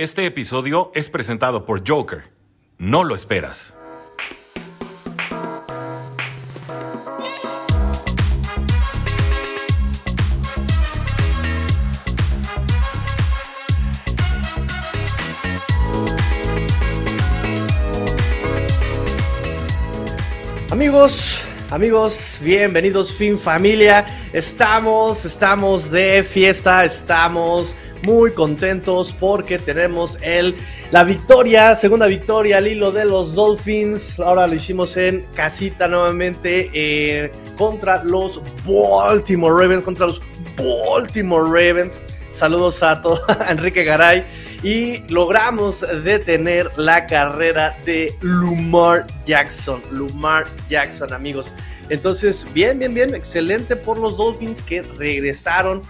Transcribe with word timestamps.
Este 0.00 0.24
episodio 0.24 0.90
es 0.94 1.10
presentado 1.10 1.66
por 1.66 1.86
Joker. 1.86 2.22
No 2.78 3.04
lo 3.04 3.14
esperas. 3.14 3.74
Amigos, 20.70 21.42
amigos, 21.70 22.38
bienvenidos 22.40 23.12
Fin 23.12 23.38
Familia. 23.38 24.06
Estamos, 24.32 25.26
estamos 25.26 25.90
de 25.90 26.24
fiesta, 26.24 26.86
estamos 26.86 27.76
muy 28.04 28.32
contentos 28.32 29.14
porque 29.18 29.58
tenemos 29.58 30.18
el, 30.22 30.56
la 30.90 31.04
victoria, 31.04 31.76
segunda 31.76 32.06
victoria 32.06 32.58
al 32.58 32.66
hilo 32.66 32.92
de 32.92 33.04
los 33.04 33.34
Dolphins. 33.34 34.18
Ahora 34.20 34.46
lo 34.46 34.54
hicimos 34.54 34.96
en 34.96 35.26
casita 35.34 35.88
nuevamente 35.88 36.70
eh, 36.72 37.32
contra 37.56 38.02
los 38.04 38.40
Baltimore 38.66 39.62
Ravens, 39.62 39.84
contra 39.84 40.06
los 40.06 40.20
Baltimore 40.56 41.44
Ravens. 41.44 41.98
Saludos 42.30 42.82
a, 42.82 43.02
todo, 43.02 43.20
a 43.28 43.50
Enrique 43.50 43.84
Garay. 43.84 44.24
Y 44.62 44.98
logramos 45.08 45.80
detener 46.04 46.70
la 46.76 47.06
carrera 47.06 47.78
de 47.86 48.14
Lumar 48.20 49.06
Jackson. 49.24 49.80
Lumar 49.90 50.46
Jackson, 50.68 51.12
amigos. 51.12 51.50
Entonces, 51.88 52.46
bien, 52.52 52.78
bien, 52.78 52.94
bien. 52.94 53.14
Excelente 53.14 53.74
por 53.74 53.98
los 53.98 54.16
Dolphins 54.16 54.62
que 54.62 54.82
regresaron 54.82 55.82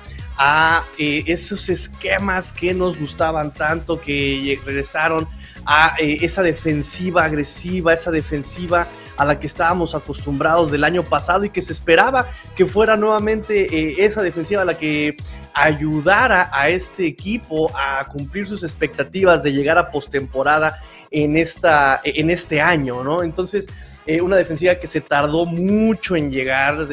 a 0.43 0.87
eh, 0.97 1.23
esos 1.27 1.69
esquemas 1.69 2.51
que 2.51 2.73
nos 2.73 2.99
gustaban 2.99 3.53
tanto, 3.53 4.01
que 4.01 4.59
regresaron 4.65 5.29
a 5.67 5.93
eh, 5.99 6.17
esa 6.23 6.41
defensiva 6.41 7.25
agresiva, 7.25 7.93
esa 7.93 8.11
defensiva 8.11 8.89
a 9.19 9.27
la 9.27 9.39
que 9.39 9.47
estábamos 9.47 9.95
acostumbrados 9.95 10.71
del 10.71 10.85
año 10.85 11.05
pasado 11.05 11.45
y 11.45 11.51
que 11.51 11.61
se 11.61 11.75
esperaba 11.75 12.27
que 12.57 12.65
fuera 12.65 12.97
nuevamente 12.97 13.65
eh, 13.65 14.07
esa 14.07 14.23
defensiva 14.23 14.65
la 14.65 14.79
que 14.79 15.15
ayudara 15.53 16.49
a 16.55 16.71
este 16.71 17.07
equipo 17.07 17.71
a 17.77 18.09
cumplir 18.09 18.47
sus 18.47 18.63
expectativas 18.63 19.43
de 19.43 19.53
llegar 19.53 19.77
a 19.77 19.91
postemporada 19.91 20.81
en, 21.11 21.37
esta, 21.37 22.01
en 22.03 22.31
este 22.31 22.63
año, 22.63 23.05
¿no? 23.05 23.23
Entonces, 23.23 23.67
eh, 24.07 24.21
una 24.21 24.37
defensiva 24.37 24.77
que 24.77 24.87
se 24.87 25.01
tardó 25.01 25.45
mucho 25.45 26.17
en 26.17 26.31
llegar, 26.31 26.87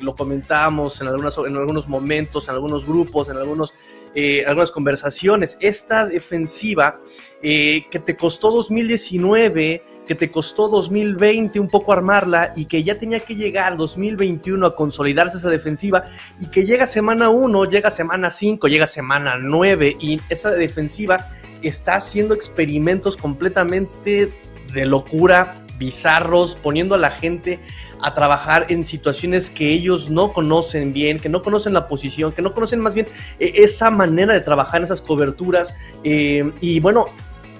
lo 0.00 0.14
comentábamos 0.14 1.00
en, 1.00 1.08
algunas, 1.08 1.36
en 1.38 1.56
algunos 1.56 1.88
momentos, 1.88 2.48
en 2.48 2.54
algunos 2.54 2.86
grupos, 2.86 3.28
en 3.28 3.36
algunos, 3.36 3.72
eh, 4.14 4.44
algunas 4.46 4.72
conversaciones. 4.72 5.56
Esta 5.60 6.06
defensiva 6.06 7.00
eh, 7.42 7.84
que 7.90 8.00
te 8.00 8.16
costó 8.16 8.50
2019, 8.50 9.82
que 10.06 10.14
te 10.16 10.28
costó 10.28 10.68
2020 10.68 11.60
un 11.60 11.68
poco 11.68 11.92
armarla 11.92 12.52
y 12.56 12.64
que 12.64 12.82
ya 12.82 12.96
tenía 12.96 13.20
que 13.20 13.36
llegar 13.36 13.76
2021 13.76 14.66
a 14.66 14.74
consolidarse 14.74 15.36
esa 15.36 15.50
defensiva 15.50 16.04
y 16.40 16.48
que 16.48 16.66
llega 16.66 16.86
semana 16.86 17.30
1, 17.30 17.64
llega 17.66 17.90
semana 17.90 18.28
5, 18.28 18.66
llega 18.66 18.88
semana 18.88 19.38
9 19.38 19.96
y 20.00 20.20
esa 20.28 20.50
defensiva 20.50 21.30
está 21.62 21.94
haciendo 21.94 22.34
experimentos 22.34 23.16
completamente 23.16 24.32
de 24.72 24.86
locura, 24.86 25.64
bizarros, 25.80 26.54
poniendo 26.54 26.94
a 26.94 26.98
la 26.98 27.10
gente 27.10 27.58
a 28.02 28.14
trabajar 28.14 28.66
en 28.68 28.84
situaciones 28.84 29.50
que 29.50 29.72
ellos 29.72 30.10
no 30.10 30.32
conocen 30.32 30.92
bien, 30.92 31.18
que 31.18 31.28
no 31.28 31.42
conocen 31.42 31.72
la 31.72 31.88
posición, 31.88 32.32
que 32.32 32.42
no 32.42 32.54
conocen 32.54 32.80
más 32.80 32.94
bien 32.94 33.08
eh, 33.40 33.52
esa 33.56 33.90
manera 33.90 34.32
de 34.34 34.40
trabajar 34.40 34.82
esas 34.82 35.00
coberturas. 35.00 35.74
Eh, 36.04 36.52
y 36.60 36.78
bueno, 36.80 37.06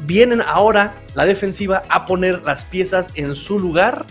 vienen 0.06 0.42
ahora 0.42 0.94
la 1.14 1.24
defensiva 1.24 1.82
a 1.88 2.06
poner 2.06 2.42
las 2.42 2.64
piezas 2.64 3.10
en 3.14 3.34
su 3.34 3.58
lugar 3.58 4.04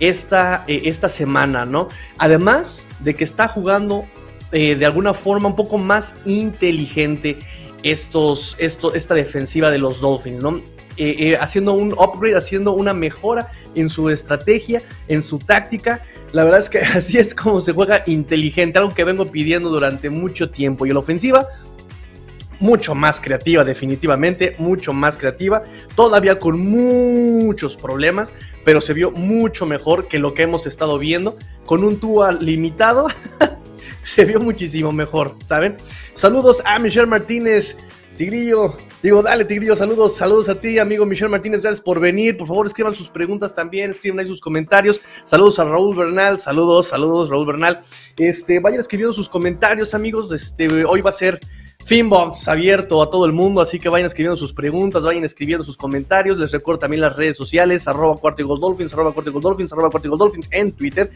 esta, 0.00 0.64
eh, 0.66 0.82
esta 0.86 1.08
semana, 1.08 1.64
¿no? 1.66 1.88
Además 2.18 2.86
de 3.00 3.14
que 3.14 3.22
está 3.22 3.46
jugando 3.46 4.06
de 4.50 4.84
alguna 4.84 5.14
forma 5.14 5.48
un 5.48 5.56
poco 5.56 5.78
más 5.78 6.14
inteligente 6.26 7.38
estos, 7.82 8.54
esto, 8.58 8.92
esta 8.92 9.14
defensiva 9.14 9.70
de 9.70 9.78
los 9.78 9.98
Dolphins, 10.02 10.42
¿no? 10.42 10.60
Eh, 10.98 11.16
eh, 11.18 11.38
haciendo 11.40 11.72
un 11.72 11.92
upgrade, 11.92 12.36
haciendo 12.36 12.72
una 12.72 12.92
mejora 12.92 13.50
en 13.74 13.88
su 13.88 14.10
estrategia, 14.10 14.82
en 15.08 15.22
su 15.22 15.38
táctica. 15.38 16.04
La 16.32 16.44
verdad 16.44 16.60
es 16.60 16.68
que 16.68 16.78
así 16.80 17.18
es 17.18 17.34
como 17.34 17.60
se 17.60 17.72
juega 17.72 18.02
inteligente, 18.06 18.78
algo 18.78 18.94
que 18.94 19.04
vengo 19.04 19.30
pidiendo 19.30 19.70
durante 19.70 20.10
mucho 20.10 20.50
tiempo. 20.50 20.84
Y 20.84 20.90
la 20.90 20.98
ofensiva, 20.98 21.48
mucho 22.60 22.94
más 22.94 23.20
creativa 23.20 23.64
definitivamente, 23.64 24.54
mucho 24.58 24.92
más 24.92 25.16
creativa, 25.16 25.64
todavía 25.96 26.38
con 26.38 26.60
muchos 26.60 27.74
problemas, 27.76 28.34
pero 28.64 28.80
se 28.80 28.92
vio 28.92 29.10
mucho 29.10 29.64
mejor 29.66 30.08
que 30.08 30.18
lo 30.18 30.34
que 30.34 30.42
hemos 30.42 30.66
estado 30.66 30.98
viendo, 30.98 31.36
con 31.64 31.84
un 31.84 31.98
Tua 31.98 32.32
limitado, 32.32 33.08
se 34.02 34.26
vio 34.26 34.40
muchísimo 34.40 34.92
mejor, 34.92 35.36
¿saben? 35.44 35.76
Saludos 36.14 36.62
a 36.64 36.78
Michelle 36.78 37.06
Martínez, 37.06 37.76
Tigrillo, 38.16 38.76
digo, 39.02 39.22
dale 39.22 39.44
Tigrillo, 39.44 39.74
saludos, 39.74 40.16
saludos 40.16 40.48
a 40.48 40.60
ti, 40.60 40.78
amigo 40.78 41.06
Michelle 41.06 41.30
Martínez, 41.30 41.62
gracias 41.62 41.80
por 41.80 41.98
venir. 41.98 42.36
Por 42.36 42.46
favor, 42.46 42.66
escriban 42.66 42.94
sus 42.94 43.08
preguntas 43.08 43.54
también, 43.54 43.90
escriban 43.90 44.20
ahí 44.20 44.26
sus 44.26 44.40
comentarios. 44.40 45.00
Saludos 45.24 45.58
a 45.58 45.64
Raúl 45.64 45.96
Bernal, 45.96 46.38
saludos, 46.38 46.88
saludos, 46.88 47.30
Raúl 47.30 47.46
Bernal. 47.46 47.80
Este, 48.18 48.60
vayan 48.60 48.80
escribiendo 48.80 49.12
sus 49.12 49.28
comentarios, 49.28 49.94
amigos. 49.94 50.30
Este, 50.30 50.84
hoy 50.84 51.00
va 51.00 51.10
a 51.10 51.14
ser 51.14 51.40
Finbox 51.84 52.46
abierto 52.46 53.02
a 53.02 53.10
todo 53.10 53.26
el 53.26 53.32
mundo, 53.32 53.60
así 53.60 53.80
que 53.80 53.88
vayan 53.88 54.06
escribiendo 54.06 54.36
sus 54.36 54.52
preguntas, 54.52 55.02
vayan 55.02 55.24
escribiendo 55.24 55.64
sus 55.64 55.76
comentarios. 55.76 56.38
Les 56.38 56.52
recuerdo 56.52 56.80
también 56.80 57.00
las 57.00 57.16
redes 57.16 57.36
sociales, 57.36 57.88
arroba 57.88 58.16
cuarto 58.16 58.46
Dolphins, 58.56 58.92
arroba 58.92 59.12
cuarto 59.12 59.32
Dolphins, 59.32 59.72
arroba 59.72 59.90
cuarto 59.90 60.16
Dolphins 60.16 60.48
en 60.52 60.72
Twitter. 60.72 61.10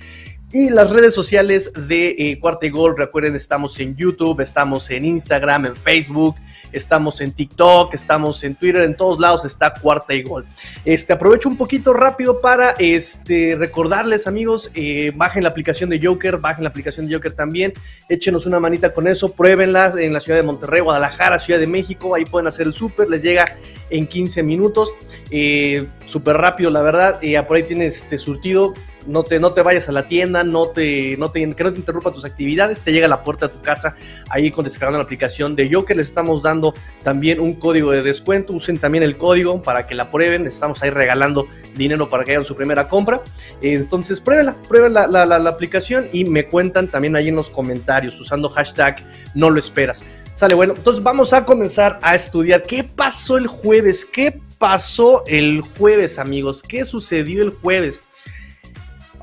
Y 0.52 0.70
las 0.70 0.88
redes 0.90 1.12
sociales 1.12 1.72
de 1.74 2.14
eh, 2.16 2.38
Cuarta 2.38 2.66
y 2.66 2.70
Gol, 2.70 2.96
recuerden, 2.96 3.34
estamos 3.34 3.80
en 3.80 3.96
YouTube, 3.96 4.40
estamos 4.40 4.88
en 4.90 5.04
Instagram, 5.04 5.66
en 5.66 5.76
Facebook, 5.76 6.36
estamos 6.70 7.20
en 7.20 7.32
TikTok, 7.32 7.92
estamos 7.92 8.44
en 8.44 8.54
Twitter, 8.54 8.82
en 8.82 8.96
todos 8.96 9.18
lados 9.18 9.44
está 9.44 9.74
Cuarta 9.74 10.14
y 10.14 10.22
Gol. 10.22 10.46
Este, 10.84 11.12
aprovecho 11.12 11.48
un 11.48 11.56
poquito 11.56 11.92
rápido 11.92 12.40
para 12.40 12.76
este, 12.78 13.56
recordarles, 13.58 14.28
amigos, 14.28 14.70
eh, 14.74 15.10
bajen 15.16 15.42
la 15.42 15.48
aplicación 15.48 15.90
de 15.90 16.00
Joker, 16.00 16.36
bajen 16.36 16.62
la 16.62 16.70
aplicación 16.70 17.08
de 17.08 17.14
Joker 17.16 17.32
también, 17.32 17.72
échenos 18.08 18.46
una 18.46 18.60
manita 18.60 18.94
con 18.94 19.08
eso, 19.08 19.32
pruébenlas 19.32 19.96
en 19.96 20.12
la 20.12 20.20
ciudad 20.20 20.38
de 20.38 20.44
Monterrey, 20.44 20.80
Guadalajara, 20.80 21.40
Ciudad 21.40 21.58
de 21.58 21.66
México, 21.66 22.14
ahí 22.14 22.24
pueden 22.24 22.46
hacer 22.46 22.68
el 22.68 22.72
súper, 22.72 23.10
les 23.10 23.20
llega 23.20 23.46
en 23.90 24.06
15 24.06 24.44
minutos, 24.44 24.92
eh, 25.28 25.88
súper 26.06 26.36
rápido, 26.36 26.70
la 26.70 26.82
verdad, 26.82 27.20
por 27.48 27.56
ahí 27.56 27.64
tienes 27.64 27.96
este 27.96 28.16
surtido 28.16 28.74
no 29.06 29.22
te, 29.22 29.38
no 29.38 29.52
te 29.52 29.62
vayas 29.62 29.88
a 29.88 29.92
la 29.92 30.08
tienda, 30.08 30.44
no 30.44 30.68
te, 30.68 31.16
no 31.16 31.30
te, 31.30 31.40
que 31.54 31.64
no 31.64 31.72
te 31.72 31.78
interrumpa 31.78 32.12
tus 32.12 32.24
actividades, 32.24 32.82
te 32.82 32.92
llega 32.92 33.06
a 33.06 33.08
la 33.08 33.22
puerta 33.22 33.48
de 33.48 33.54
tu 33.54 33.62
casa 33.62 33.94
ahí 34.28 34.50
con 34.50 34.64
descargando 34.64 34.98
la 34.98 35.04
aplicación 35.04 35.56
de 35.56 35.72
Joker. 35.72 35.96
Les 35.96 36.08
estamos 36.08 36.42
dando 36.42 36.74
también 37.02 37.40
un 37.40 37.54
código 37.54 37.92
de 37.92 38.02
descuento, 38.02 38.52
usen 38.52 38.78
también 38.78 39.04
el 39.04 39.16
código 39.16 39.62
para 39.62 39.86
que 39.86 39.94
la 39.94 40.10
prueben, 40.10 40.46
estamos 40.46 40.82
ahí 40.82 40.90
regalando 40.90 41.46
dinero 41.74 42.10
para 42.10 42.24
que 42.24 42.32
hagan 42.32 42.44
su 42.44 42.56
primera 42.56 42.88
compra. 42.88 43.22
Entonces 43.60 44.20
pruébenla, 44.20 44.56
prueben 44.68 44.94
la, 44.94 45.06
la, 45.06 45.26
la, 45.26 45.50
aplicación 45.50 46.08
y 46.12 46.24
me 46.24 46.46
cuentan 46.46 46.88
también 46.88 47.16
ahí 47.16 47.28
en 47.28 47.36
los 47.36 47.50
comentarios 47.50 48.18
usando 48.20 48.48
hashtag 48.48 49.02
no 49.34 49.50
lo 49.50 49.58
esperas. 49.58 50.04
Sale, 50.34 50.54
bueno, 50.54 50.74
entonces 50.76 51.02
vamos 51.02 51.32
a 51.32 51.46
comenzar 51.46 51.98
a 52.02 52.14
estudiar 52.14 52.62
qué 52.64 52.84
pasó 52.84 53.38
el 53.38 53.46
jueves, 53.46 54.04
qué 54.04 54.38
pasó 54.58 55.24
el 55.26 55.62
jueves 55.62 56.18
amigos, 56.18 56.62
qué 56.62 56.84
sucedió 56.84 57.42
el 57.42 57.50
jueves. 57.50 58.00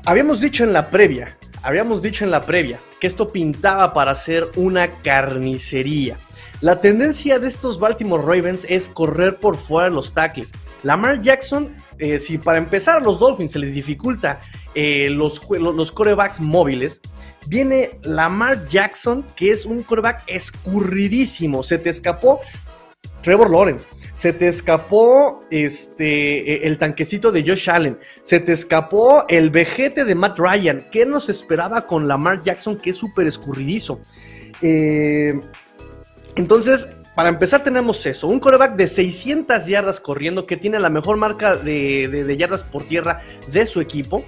Habíamos 0.06 0.38
dicho 0.38 0.64
en 0.64 0.74
la 0.74 0.90
previa, 0.90 1.38
habíamos 1.62 2.02
dicho 2.02 2.26
en 2.26 2.30
la 2.30 2.44
previa 2.44 2.78
que 3.00 3.06
esto 3.06 3.28
pintaba 3.28 3.94
para 3.94 4.14
ser 4.14 4.50
una 4.54 5.00
carnicería. 5.00 6.18
La 6.60 6.78
tendencia 6.78 7.38
de 7.38 7.48
estos 7.48 7.80
Baltimore 7.80 8.22
Ravens 8.22 8.66
es 8.68 8.90
correr 8.90 9.38
por 9.38 9.56
fuera 9.56 9.88
de 9.88 9.94
los 9.94 10.12
tackles. 10.12 10.52
Lamar 10.82 11.22
Jackson, 11.22 11.74
eh, 11.98 12.18
si 12.18 12.36
para 12.36 12.58
empezar 12.58 12.98
a 12.98 13.00
los 13.00 13.18
Dolphins 13.18 13.52
se 13.52 13.58
les 13.58 13.74
dificulta 13.74 14.42
eh, 14.74 15.08
los, 15.08 15.40
los 15.48 15.90
corebacks 15.90 16.38
móviles, 16.38 17.00
viene 17.46 17.98
Lamar 18.02 18.68
Jackson, 18.68 19.24
que 19.34 19.52
es 19.52 19.64
un 19.64 19.82
coreback 19.82 20.22
escurridísimo. 20.26 21.62
Se 21.62 21.78
te 21.78 21.88
escapó 21.88 22.40
Trevor 23.22 23.50
Lawrence. 23.50 23.86
Se 24.24 24.32
te 24.32 24.48
escapó 24.48 25.44
este, 25.50 26.64
e, 26.64 26.66
el 26.66 26.78
tanquecito 26.78 27.30
de 27.30 27.42
Josh 27.46 27.68
Allen. 27.68 27.98
Se 28.22 28.40
te 28.40 28.54
escapó 28.54 29.26
el 29.28 29.50
vejete 29.50 30.06
de 30.06 30.14
Matt 30.14 30.38
Ryan. 30.38 30.86
¿Qué 30.90 31.04
nos 31.04 31.28
esperaba 31.28 31.86
con 31.86 32.08
Lamar 32.08 32.40
Jackson, 32.40 32.78
que 32.78 32.88
es 32.88 32.96
súper 32.96 33.26
escurridizo? 33.26 34.00
Eh, 34.62 35.38
entonces, 36.36 36.88
para 37.14 37.28
empezar 37.28 37.62
tenemos 37.64 38.06
eso, 38.06 38.26
un 38.26 38.40
coreback 38.40 38.76
de 38.76 38.88
600 38.88 39.66
yardas 39.66 40.00
corriendo 40.00 40.46
que 40.46 40.56
tiene 40.56 40.80
la 40.80 40.88
mejor 40.88 41.18
marca 41.18 41.56
de, 41.56 42.34
yardas 42.38 42.64
por 42.64 42.84
tierra 42.84 43.20
de 43.52 43.66
su 43.66 43.78
equipo. 43.78 44.24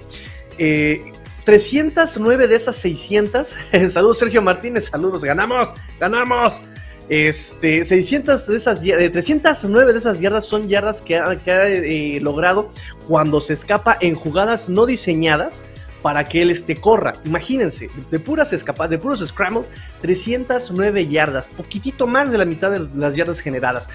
309 0.58 2.44
eh, 2.44 2.48
de 2.48 2.54
esas 2.54 2.76
600, 2.76 3.56
saludos 3.88 4.18
Sergio 4.18 4.42
Martínez, 4.42 4.90
saludos, 4.90 5.24
ganamos, 5.24 5.72
ganamos. 5.98 6.60
Este, 7.08 7.84
600 7.84 8.46
de 8.48 8.56
esas, 8.56 8.80
309 8.80 9.92
de 9.92 9.98
esas 9.98 10.18
yardas 10.18 10.44
son 10.44 10.68
yardas 10.68 11.02
que 11.02 11.16
ha, 11.16 11.38
eh, 11.68 12.18
logrado 12.20 12.70
cuando 13.06 13.40
se 13.40 13.52
escapa 13.52 13.96
en 14.00 14.16
jugadas 14.16 14.68
no 14.68 14.86
diseñadas 14.86 15.62
para 16.02 16.24
que 16.24 16.42
él 16.42 16.50
este, 16.50 16.76
corra. 16.76 17.16
Imagínense, 17.24 17.90
de 18.10 18.18
puras 18.18 18.52
escapadas, 18.52 18.90
de 18.90 18.98
puros 18.98 19.24
scrambles, 19.26 19.70
309 20.00 21.06
yardas, 21.06 21.46
poquitito 21.46 22.06
más 22.06 22.30
de 22.30 22.38
la 22.38 22.44
mitad 22.44 22.70
de 22.70 22.88
las 22.94 23.14
yardas 23.14 23.40
generadas. 23.40 23.88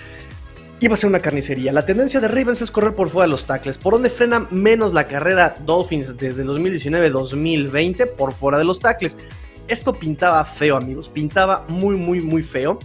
Iba 0.80 0.96
a 0.96 0.98
ser 0.98 1.10
una 1.10 1.20
carnicería. 1.20 1.72
La 1.72 1.86
tendencia 1.86 2.20
de 2.20 2.28
Ravens 2.28 2.62
es 2.64 2.72
correr 2.72 2.96
por 2.96 3.10
fuera 3.10 3.28
de 3.28 3.32
los 3.32 3.46
tackles. 3.46 3.78
¿Por 3.78 3.94
donde 3.94 4.10
frena 4.10 4.48
menos 4.50 4.94
la 4.94 5.04
carrera 5.04 5.54
Dolphins 5.64 6.18
desde 6.18 6.44
2019-2020? 6.44 8.10
Por 8.16 8.34
fuera 8.34 8.58
de 8.58 8.64
los 8.64 8.80
tackles. 8.80 9.16
Esto 9.68 9.94
pintaba 9.94 10.44
feo, 10.46 10.76
amigos. 10.76 11.10
Pintaba 11.10 11.66
muy, 11.68 11.96
muy, 11.96 12.20
muy 12.20 12.44
feo. 12.44 12.80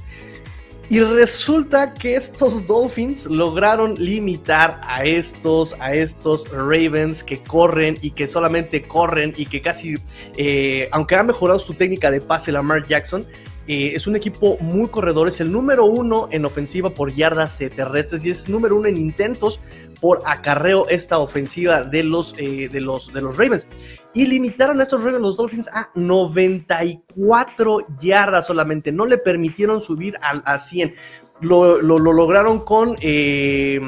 Y 0.89 1.01
resulta 1.01 1.93
que 1.95 2.15
estos 2.15 2.65
Dolphins 2.65 3.27
lograron 3.27 3.95
limitar 3.95 4.81
a 4.85 5.05
estos, 5.05 5.75
a 5.81 5.93
estos 5.95 6.49
Ravens 6.53 7.25
que 7.25 7.43
corren 7.43 7.99
y 8.03 8.13
que 8.13 8.29
solamente 8.29 8.83
corren 8.83 9.35
y 9.37 9.47
que 9.47 9.61
casi, 9.61 9.95
eh, 10.37 10.89
aunque 10.93 11.17
ha 11.17 11.25
mejorado 11.25 11.59
su 11.59 11.75
técnica 11.75 12.13
de 12.13 12.21
pase 12.21 12.53
Lamar 12.53 12.87
Jackson, 12.87 13.27
eh, 13.67 13.95
es 13.97 14.07
un 14.07 14.15
equipo 14.15 14.59
muy 14.61 14.89
corredor, 14.89 15.27
es 15.27 15.41
el 15.41 15.51
número 15.51 15.87
uno 15.87 16.29
en 16.31 16.45
ofensiva 16.45 16.95
por 16.95 17.13
yardas 17.13 17.59
terrestres 17.59 18.25
y 18.25 18.31
es 18.31 18.49
número 18.49 18.77
uno 18.77 18.87
en 18.87 18.97
intentos 18.97 19.59
por 20.01 20.21
acarreo 20.25 20.87
esta 20.89 21.19
ofensiva 21.19 21.83
de 21.83 22.05
los, 22.05 22.35
eh, 22.39 22.69
de 22.71 22.81
los, 22.81 23.13
de 23.13 23.23
los 23.23 23.37
Ravens. 23.37 23.67
Y 24.17 24.25
limitaron 24.25 24.81
a 24.81 24.83
estos 24.83 25.03
Ravens, 25.03 25.21
los 25.21 25.37
Dolphins, 25.37 25.69
a 25.69 25.91
94 25.95 27.87
yardas 28.01 28.47
solamente. 28.47 28.91
No 28.91 29.05
le 29.05 29.19
permitieron 29.19 29.83
subir 29.83 30.17
a, 30.23 30.57
100. 30.57 30.95
Lo, 31.43 31.83
lograron 31.83 32.61
con, 32.61 32.97
eh, 33.03 33.79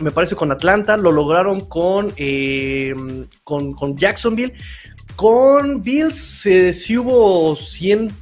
me 0.00 0.10
parece, 0.10 0.34
con 0.34 0.50
Atlanta, 0.50 0.96
lo 0.96 1.12
lograron 1.12 1.60
con, 1.60 2.12
eh, 2.16 2.92
con, 3.44 3.96
Jacksonville. 3.96 4.52
Con 5.14 5.80
Bills 5.80 6.42
sí 6.72 6.98
hubo 6.98 7.54
100 7.54 8.12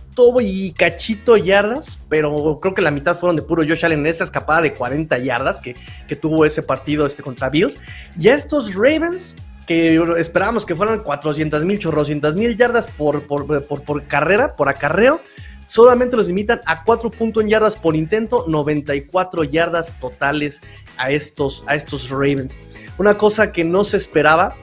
y 0.41 0.73
cachito 0.73 1.37
yardas, 1.37 1.99
pero 2.09 2.59
creo 2.61 2.75
que 2.75 2.83
la 2.83 2.91
mitad 2.91 3.19
fueron 3.19 3.37
de 3.37 3.43
puro 3.43 3.63
Josh 3.67 3.85
Allen 3.85 4.01
en 4.01 4.07
esa 4.07 4.25
escapada 4.25 4.63
de 4.63 4.75
40 4.75 5.19
yardas 5.19 5.61
que, 5.61 5.75
tuvo 6.17 6.45
ese 6.45 6.63
partido 6.63 7.07
este, 7.07 7.23
contra 7.23 7.51
Bills. 7.51 7.79
Y 8.19 8.29
estos 8.29 8.75
Ravens, 8.75 9.37
que 9.67 10.01
esperábamos 10.19 10.65
que 10.65 10.75
fueran 10.75 11.01
400 11.01 11.65
mil, 11.65 11.79
chorrocientas 11.79 12.37
mil 12.37 12.57
yardas 12.57 12.89
por, 12.89 13.27
por, 13.27 14.07
carrera, 14.07 14.55
por 14.55 14.69
acarreo, 14.69 15.21
solamente 15.67 16.17
los 16.17 16.29
limitan 16.29 16.61
a 16.67 16.85
4 16.85 17.11
puntos 17.11 17.43
en 17.43 17.51
yardas 17.51 17.77
por 17.77 17.97
intento, 17.97 18.45
94 18.47 19.45
yardas 19.45 19.93
totales 20.01 20.63
a 20.97 21.11
estos, 21.11 21.65
a 21.67 21.75
estos 21.75 22.09
Ravens. 22.09 22.57
Una 22.99 23.19
cosa 23.19 23.53
que 23.53 23.65
no 23.65 23.85
se 23.85 23.97
esperaba. 23.97 24.57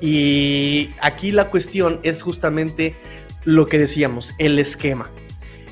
Y 0.00 0.90
aquí 1.00 1.32
la 1.32 1.50
cuestión 1.50 1.98
es 2.04 2.22
justamente 2.22 2.94
lo 3.44 3.66
que 3.66 3.78
decíamos, 3.78 4.32
el 4.38 4.58
esquema. 4.60 5.10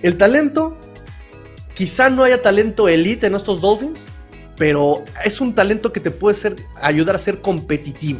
El 0.02 0.16
talento, 0.16 0.76
quizá 1.74 2.10
no 2.10 2.24
haya 2.24 2.42
talento 2.42 2.88
elite 2.88 3.28
en 3.28 3.36
estos 3.36 3.60
Dolphins, 3.60 4.08
pero 4.56 5.04
es 5.24 5.40
un 5.40 5.54
talento 5.54 5.92
que 5.92 6.00
te 6.00 6.10
puede 6.10 6.34
ser, 6.34 6.56
ayudar 6.80 7.14
a 7.14 7.18
ser 7.18 7.40
competitivo. 7.40 8.18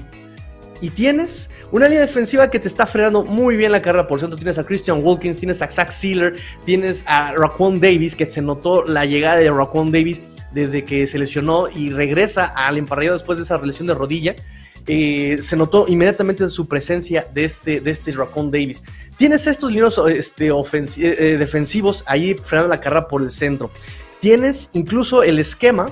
Y 0.80 0.90
tienes 0.90 1.50
una 1.72 1.86
línea 1.86 2.02
defensiva 2.02 2.50
que 2.50 2.58
te 2.58 2.68
está 2.68 2.86
frenando 2.86 3.24
muy 3.24 3.56
bien 3.56 3.72
la 3.72 3.82
carrera 3.82 4.06
por 4.06 4.18
ciento. 4.18 4.36
Tienes 4.36 4.58
a 4.58 4.64
Christian 4.64 5.00
Wilkins, 5.02 5.38
tienes 5.38 5.62
a 5.62 5.70
Zach 5.70 5.90
Sealer, 5.90 6.36
tienes 6.64 7.04
a 7.06 7.32
Raquan 7.32 7.80
Davis, 7.80 8.14
que 8.14 8.28
se 8.28 8.42
notó 8.42 8.84
la 8.84 9.04
llegada 9.04 9.36
de 9.36 9.50
Raquan 9.50 9.90
Davis 9.90 10.20
desde 10.52 10.84
que 10.84 11.06
se 11.06 11.18
lesionó 11.18 11.68
y 11.68 11.90
regresa 11.90 12.46
al 12.46 12.78
emparrillado 12.78 13.16
después 13.16 13.38
de 13.38 13.44
esa 13.44 13.58
lesión 13.58 13.86
de 13.86 13.94
rodilla. 13.94 14.34
Eh, 14.88 15.38
se 15.42 15.56
notó 15.56 15.86
inmediatamente 15.88 16.44
en 16.44 16.50
su 16.50 16.68
presencia 16.68 17.26
de 17.34 17.44
este, 17.44 17.80
de 17.80 17.90
este 17.90 18.12
Davis. 18.12 18.84
Tienes 19.16 19.46
estos 19.46 19.72
líneas 19.72 19.98
este, 20.08 20.48
eh, 20.48 20.84
eh, 20.98 21.36
defensivos 21.38 22.04
ahí 22.06 22.34
frenando 22.34 22.68
la 22.68 22.80
carrera 22.80 23.08
por 23.08 23.22
el 23.22 23.30
centro. 23.30 23.70
Tienes 24.20 24.70
incluso 24.74 25.22
el 25.22 25.38
esquema. 25.38 25.86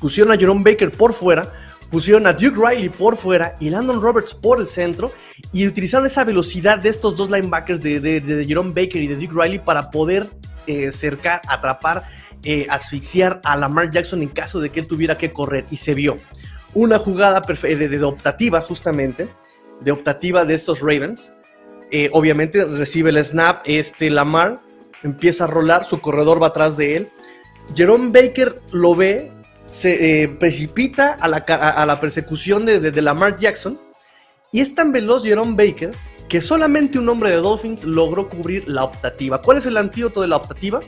Pusieron 0.00 0.32
a 0.32 0.38
Jerome 0.38 0.62
Baker 0.64 0.90
por 0.90 1.12
fuera, 1.12 1.52
pusieron 1.92 2.26
a 2.26 2.32
Duke 2.32 2.56
Riley 2.56 2.88
por 2.88 3.16
fuera 3.16 3.56
y 3.60 3.70
Landon 3.70 4.02
Roberts 4.02 4.34
por 4.34 4.58
el 4.58 4.66
centro 4.66 5.12
y 5.52 5.66
utilizaron 5.68 6.06
esa 6.06 6.24
velocidad 6.24 6.78
de 6.78 6.88
estos 6.88 7.14
dos 7.14 7.30
linebackers 7.30 7.82
de, 7.82 8.44
Jerome 8.48 8.70
Baker 8.70 9.00
y 9.00 9.06
de 9.06 9.14
Duke 9.14 9.40
Riley 9.40 9.60
para 9.60 9.90
poder 9.90 10.28
cercar, 10.90 11.42
atrapar, 11.46 12.04
asfixiar 12.68 13.40
a 13.44 13.56
Lamar 13.56 13.90
Jackson 13.90 14.22
en 14.22 14.30
caso 14.30 14.58
de 14.58 14.70
que 14.70 14.80
él 14.80 14.86
tuviera 14.86 15.16
que 15.16 15.32
correr 15.32 15.66
y 15.70 15.76
se 15.76 15.94
vio 15.94 16.16
una 16.74 16.98
jugada 16.98 17.40
de, 17.40 17.88
de, 17.88 18.04
optativa, 18.04 18.60
justamente, 18.62 19.28
de 19.80 19.92
optativa 19.92 20.44
de 20.44 20.54
estos 20.54 20.80
Ravens. 20.80 21.34
Eh, 21.90 22.08
obviamente 22.12 22.64
recibe 22.64 23.10
el 23.10 23.22
snap, 23.22 23.62
este 23.66 24.08
Lamar 24.10 24.60
empieza 25.02 25.44
a 25.44 25.46
rolar, 25.46 25.84
su 25.84 26.00
corredor 26.00 26.42
va 26.42 26.48
atrás 26.48 26.76
de 26.76 26.96
él. 26.96 27.08
Jerome 27.74 28.10
Baker 28.10 28.60
lo 28.72 28.94
ve, 28.94 29.30
se 29.72 30.22
eh, 30.22 30.28
precipita 30.28 31.14
a 31.14 31.28
la, 31.28 32.00
persecución 32.00 32.66
de, 32.66 32.78
de, 32.78 33.36
Jackson 33.38 33.80
y 34.52 34.60
es 34.60 34.74
tan 34.74 34.92
veloz 34.92 35.24
Jerome 35.24 35.56
Baker 35.56 35.90
que 36.28 36.40
solamente 36.42 36.98
un 36.98 37.08
hombre 37.08 37.30
de 37.30 37.36
Dolphins 37.36 37.84
logró 37.84 38.28
cubrir 38.28 38.68
la 38.68 38.84
optativa. 38.84 39.40
¿Cuál 39.40 39.56
es 39.58 39.66
el 39.66 39.76
antídoto 39.76 40.20
de 40.20 40.28
la 40.28 40.36
optativa? 40.36 40.80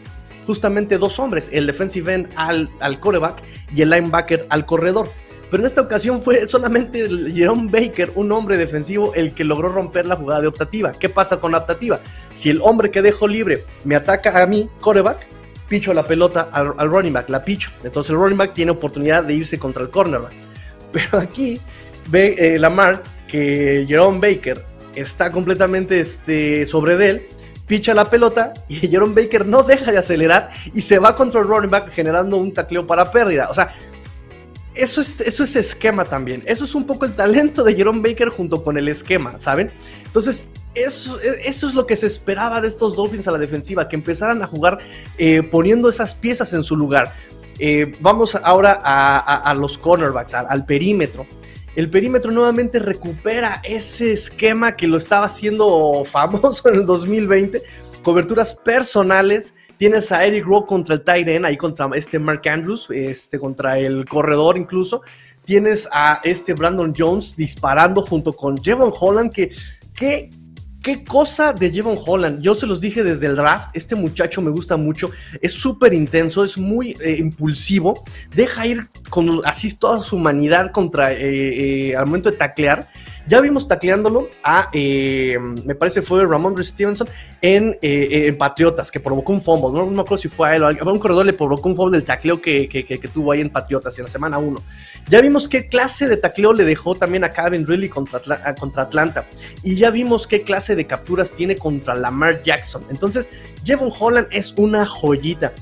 Justamente 0.46 0.98
dos 0.98 1.18
hombres, 1.18 1.50
el 1.52 1.66
defensive 1.66 2.12
end 2.12 2.28
al, 2.36 2.70
al 2.80 3.00
coreback 3.00 3.42
y 3.74 3.82
el 3.82 3.90
linebacker 3.90 4.46
al 4.50 4.66
corredor. 4.66 5.08
Pero 5.50 5.62
en 5.62 5.66
esta 5.66 5.80
ocasión 5.80 6.20
fue 6.20 6.46
solamente 6.46 7.08
Jerome 7.32 7.70
Baker, 7.70 8.12
un 8.16 8.32
hombre 8.32 8.56
defensivo, 8.58 9.14
el 9.14 9.34
que 9.34 9.44
logró 9.44 9.70
romper 9.70 10.06
la 10.06 10.16
jugada 10.16 10.42
de 10.42 10.48
optativa. 10.48 10.92
¿Qué 10.92 11.08
pasa 11.08 11.40
con 11.40 11.52
la 11.52 11.58
optativa? 11.58 12.00
Si 12.32 12.50
el 12.50 12.60
hombre 12.62 12.90
que 12.90 13.02
dejo 13.02 13.26
libre 13.28 13.64
me 13.84 13.96
ataca 13.96 14.42
a 14.42 14.46
mí, 14.46 14.68
coreback, 14.80 15.26
picho 15.68 15.94
la 15.94 16.04
pelota 16.04 16.48
al, 16.52 16.88
running 16.88 17.12
back, 17.12 17.28
la 17.28 17.44
picho. 17.44 17.70
Entonces 17.82 18.10
el 18.10 18.16
running 18.16 18.38
back 18.38 18.54
tiene 18.54 18.72
oportunidad 18.72 19.24
de 19.24 19.34
irse 19.34 19.58
contra 19.58 19.82
el 19.82 19.90
cornerback. 19.90 20.32
Pero 20.92 21.18
aquí 21.18 21.60
ve 22.08 22.36
eh, 22.38 22.58
Lamar 22.58 23.02
que 23.26 23.84
Jerome 23.88 24.20
Baker 24.20 24.64
está 24.94 25.30
completamente 25.30 26.00
este, 26.00 26.66
sobre 26.66 26.96
de 26.96 27.08
él, 27.08 27.26
picha 27.66 27.94
la 27.94 28.04
pelota 28.04 28.54
y 28.68 28.76
Jerome 28.88 29.20
Baker 29.22 29.46
no 29.46 29.62
deja 29.62 29.90
de 29.90 29.98
acelerar 29.98 30.50
y 30.72 30.80
se 30.80 30.98
va 30.98 31.16
contra 31.16 31.40
el 31.40 31.48
running 31.48 31.70
back 31.70 31.90
generando 31.90 32.36
un 32.36 32.52
tacleo 32.52 32.86
para 32.86 33.10
pérdida. 33.10 33.48
O 33.50 33.54
sea, 33.54 33.72
eso 34.74 35.00
es, 35.00 35.20
eso 35.20 35.44
es 35.44 35.56
esquema 35.56 36.04
también. 36.04 36.42
Eso 36.46 36.64
es 36.64 36.74
un 36.74 36.86
poco 36.86 37.04
el 37.04 37.14
talento 37.14 37.62
de 37.62 37.74
Jerome 37.74 38.08
Baker 38.08 38.28
junto 38.28 38.62
con 38.62 38.76
el 38.76 38.88
esquema, 38.88 39.38
¿saben? 39.38 39.70
Entonces, 40.04 40.46
eso, 40.74 41.20
eso 41.20 41.68
es 41.68 41.74
lo 41.74 41.86
que 41.86 41.96
se 41.96 42.06
esperaba 42.06 42.60
de 42.60 42.68
estos 42.68 42.96
Dolphins 42.96 43.28
a 43.28 43.32
la 43.32 43.38
defensiva, 43.38 43.88
que 43.88 43.96
empezaran 43.96 44.42
a 44.42 44.46
jugar 44.46 44.78
eh, 45.18 45.42
poniendo 45.42 45.88
esas 45.88 46.14
piezas 46.14 46.52
en 46.52 46.62
su 46.62 46.76
lugar. 46.76 47.12
Eh, 47.58 47.92
vamos 48.00 48.34
ahora 48.34 48.80
a, 48.82 49.54
los 49.54 49.78
cornerbacks, 49.78 50.34
al 50.34 50.66
perímetro. 50.66 51.26
El 51.76 51.90
perímetro 51.90 52.30
nuevamente 52.30 52.78
recupera 52.78 53.60
ese 53.64 54.12
esquema 54.12 54.76
que 54.76 54.86
lo 54.86 54.96
estaba 54.96 55.26
haciendo 55.26 56.04
famoso 56.10 56.68
en 56.68 56.76
el 56.76 56.86
2020. 56.86 57.62
Coberturas 58.02 58.54
personales 58.54 59.54
Tienes 59.76 60.12
a 60.12 60.24
Eric 60.24 60.44
Rowe 60.46 60.66
contra 60.66 60.94
el 60.94 61.02
Tyren, 61.02 61.44
ahí 61.44 61.56
contra 61.56 61.90
este 61.94 62.18
Mark 62.18 62.42
Andrews, 62.48 62.88
este, 62.90 63.38
contra 63.38 63.78
el 63.78 64.04
corredor 64.04 64.56
incluso. 64.56 65.02
Tienes 65.44 65.88
a 65.92 66.20
este 66.22 66.54
Brandon 66.54 66.94
Jones 66.96 67.36
disparando 67.36 68.02
junto 68.02 68.32
con 68.32 68.56
Jevon 68.56 68.92
Holland, 68.98 69.32
que 69.32 70.30
qué 70.84 71.02
cosa 71.02 71.54
de 71.54 71.72
Jevon 71.72 71.98
Holland. 72.06 72.42
Yo 72.42 72.54
se 72.54 72.66
los 72.66 72.78
dije 72.78 73.02
desde 73.02 73.26
el 73.26 73.36
draft. 73.36 73.70
Este 73.72 73.94
muchacho 73.96 74.42
me 74.42 74.50
gusta 74.50 74.76
mucho. 74.76 75.10
Es 75.40 75.54
súper 75.54 75.94
intenso, 75.94 76.44
es 76.44 76.58
muy 76.58 76.94
eh, 77.00 77.16
impulsivo. 77.18 78.04
Deja 78.36 78.66
ir 78.66 78.82
con 79.08 79.40
así 79.46 79.74
toda 79.74 80.04
su 80.04 80.16
humanidad 80.16 80.70
contra 80.72 81.12
eh, 81.12 81.88
eh, 81.88 81.96
al 81.96 82.04
momento 82.04 82.30
de 82.30 82.36
taclear. 82.36 82.90
Ya 83.26 83.40
vimos 83.40 83.66
tacleándolo 83.66 84.28
a, 84.42 84.68
eh, 84.72 85.38
me 85.64 85.74
parece 85.74 86.02
fue 86.02 86.26
Ramon 86.26 86.62
Stevenson 86.62 87.08
en, 87.40 87.78
eh, 87.80 88.34
Patriotas, 88.38 88.90
que 88.90 89.00
provocó 89.00 89.32
un 89.32 89.40
fumble. 89.40 89.70
No, 89.72 89.90
no 89.90 90.04
creo 90.04 90.18
si 90.18 90.28
fue 90.28 90.48
a 90.48 90.56
él, 90.56 90.64
a 90.64 90.70
un 90.84 90.98
corredor 90.98 91.24
le 91.24 91.32
provocó 91.32 91.68
un 91.68 91.76
fumble 91.76 91.98
del 91.98 92.04
tacleo 92.04 92.40
que, 92.40 93.00
tuvo 93.12 93.32
ahí 93.32 93.40
en 93.40 93.50
Patriotas 93.50 93.96
en 93.98 94.04
la 94.04 94.10
semana 94.10 94.38
1. 94.38 94.60
Ya 95.08 95.20
vimos 95.20 95.48
qué 95.48 95.68
clase 95.68 96.06
de 96.06 96.16
tacleo 96.16 96.52
le 96.52 96.64
dejó 96.64 96.94
también 96.94 97.24
a 97.24 97.30
Calvin 97.30 97.66
Ridley 97.66 97.88
contra, 97.88 98.20
contra 98.54 98.82
Atlanta. 98.82 99.26
Y 99.62 99.76
ya 99.76 99.90
vimos 99.90 100.26
qué 100.26 100.42
clase 100.42 100.76
de 100.76 100.86
capturas 100.86 101.32
tiene 101.32 101.56
contra 101.56 101.94
Lamar 101.94 102.42
Jackson. 102.42 102.82
Entonces, 102.90 103.26
Jevon 103.64 103.92
Holland 103.98 104.28
es 104.30 104.52
una 104.56 104.84
joyita. 104.84 105.52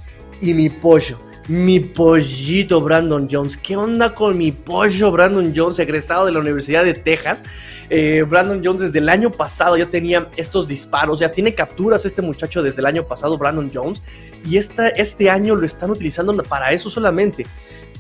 Y 0.41 0.55
mi 0.55 0.69
pollo 0.69 1.19
mi 1.49 1.81
pollito 1.81 2.81
Brandon 2.81 3.29
Jones. 3.31 3.57
¿Qué 3.57 3.77
onda 3.77 4.15
con 4.15 4.37
mi 4.39 4.53
pollo 4.53 5.11
Brandon 5.11 5.53
Jones, 5.55 5.79
egresado 5.79 6.27
de 6.27 6.33
la 6.33 6.39
Universidad 6.39 6.85
de 6.85 6.95
Texas? 6.95 7.43
Eh, 7.91 8.25
Brandon 8.29 8.63
Jones 8.65 8.81
desde 8.83 9.01
el 9.01 9.09
año 9.09 9.31
pasado 9.31 9.77
ya 9.77 9.87
tenía 9.87 10.29
estos 10.37 10.69
disparos, 10.69 11.21
ya 11.21 11.31
tiene 11.31 11.55
capturas 11.55 12.05
este 12.07 12.23
muchacho 12.23 12.63
desde 12.63 12.81
el 12.81 12.87
año 12.87 13.05
pasado, 13.05 13.37
Brandon 13.37 13.71
Jones, 13.73 14.03
y 14.45 14.57
este 14.57 15.31
año 15.31 15.57
lo 15.57 15.67
están 15.67 15.91
utilizando 15.91 16.35
para 16.43 16.73
eso 16.73 16.89
solamente. 16.89 17.47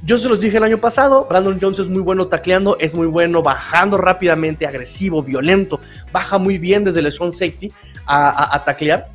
Yo 0.04 0.18
se 0.18 0.28
los 0.28 0.40
dije 0.40 0.56
el 0.56 0.64
año 0.64 0.78
pasado, 0.78 1.26
Brandon 1.28 1.58
Jones 1.60 1.78
es 1.78 1.88
muy 1.88 2.00
bueno 2.00 2.26
tacleando, 2.26 2.76
es 2.80 2.94
muy 2.94 3.06
bueno 3.06 3.42
bajando 3.42 3.98
rápidamente, 3.98 4.66
agresivo, 4.66 5.22
violento, 5.22 5.78
baja 6.10 6.38
muy 6.38 6.58
bien 6.58 6.84
desde 6.84 7.00
el 7.00 7.12
strong 7.12 7.32
safety 7.32 7.70
a, 8.04 8.56
a 8.56 8.64
taclear 8.64 9.08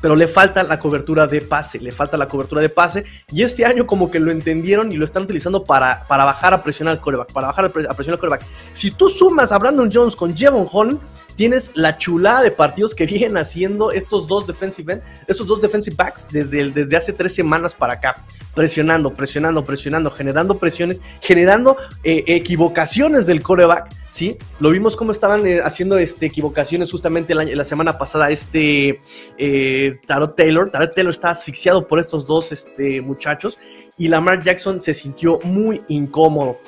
pero 0.00 0.16
le 0.16 0.28
falta 0.28 0.62
la 0.62 0.78
cobertura 0.78 1.26
de 1.26 1.40
pase, 1.40 1.80
le 1.80 1.92
falta 1.92 2.16
la 2.16 2.28
cobertura 2.28 2.60
de 2.60 2.68
pase, 2.68 3.04
y 3.32 3.42
este 3.42 3.64
año 3.64 3.86
como 3.86 4.10
que 4.10 4.20
lo 4.20 4.30
entendieron 4.30 4.92
y 4.92 4.96
lo 4.96 5.04
están 5.04 5.24
utilizando 5.24 5.64
para, 5.64 6.04
para 6.06 6.24
bajar 6.24 6.54
a 6.54 6.62
presionar 6.62 6.92
al 6.94 7.00
coreback, 7.00 7.32
para 7.32 7.48
bajar 7.48 7.66
a 7.66 7.68
presionar 7.70 8.14
al 8.14 8.18
coreback. 8.18 8.44
Si 8.74 8.90
tú 8.90 9.08
sumas 9.08 9.52
a 9.52 9.58
Brandon 9.58 9.90
Jones 9.92 10.14
con 10.14 10.36
Jevon 10.36 10.68
Holland, 10.70 11.00
tienes 11.36 11.70
la 11.74 11.96
chulada 11.96 12.42
de 12.42 12.50
partidos 12.50 12.94
que 12.94 13.06
vienen 13.06 13.36
haciendo 13.36 13.92
estos 13.92 14.26
dos 14.26 14.46
defensive 14.46 15.02
estos 15.26 15.46
dos 15.46 15.60
defensive 15.60 15.96
backs 15.96 16.26
desde, 16.30 16.70
desde 16.70 16.96
hace 16.96 17.12
tres 17.12 17.34
semanas 17.34 17.74
para 17.74 17.94
acá, 17.94 18.24
presionando, 18.54 19.14
presionando, 19.14 19.64
presionando, 19.64 20.10
generando 20.10 20.58
presiones, 20.58 21.00
generando 21.20 21.76
eh, 22.02 22.24
equivocaciones 22.26 23.26
del 23.26 23.42
coreback 23.42 23.97
¿sí? 24.10 24.36
Lo 24.60 24.70
vimos 24.70 24.96
cómo 24.96 25.12
estaban 25.12 25.46
eh, 25.46 25.60
haciendo 25.62 25.98
este, 25.98 26.26
equivocaciones 26.26 26.90
justamente 26.90 27.34
la, 27.34 27.64
semana 27.64 27.98
pasada 27.98 28.30
este 28.30 29.00
eh, 29.36 29.98
Tarot 30.06 30.34
Taylor. 30.36 30.70
Taylor 30.70 31.10
está 31.10 31.30
asfixiado 31.30 31.86
por 31.86 31.98
estos 31.98 32.26
dos 32.26 32.52
este, 32.52 33.00
muchachos 33.00 33.58
y 33.96 34.08
Lamar 34.08 34.42
Jackson 34.42 34.80
se 34.80 34.94
sintió 34.94 35.38
muy 35.44 35.82
incómodo. 35.88 36.58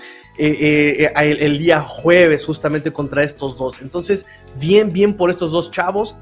Eh, 0.42 1.10
el, 1.16 1.58
día 1.58 1.82
jueves 1.82 2.46
justamente 2.46 2.90
contra 2.94 3.22
estos 3.22 3.58
dos. 3.58 3.82
Entonces, 3.82 4.24
bien, 4.58 4.90
bien 4.90 5.14
por 5.14 5.28
estos 5.28 5.52
dos 5.52 5.70
chavos. 5.70 6.16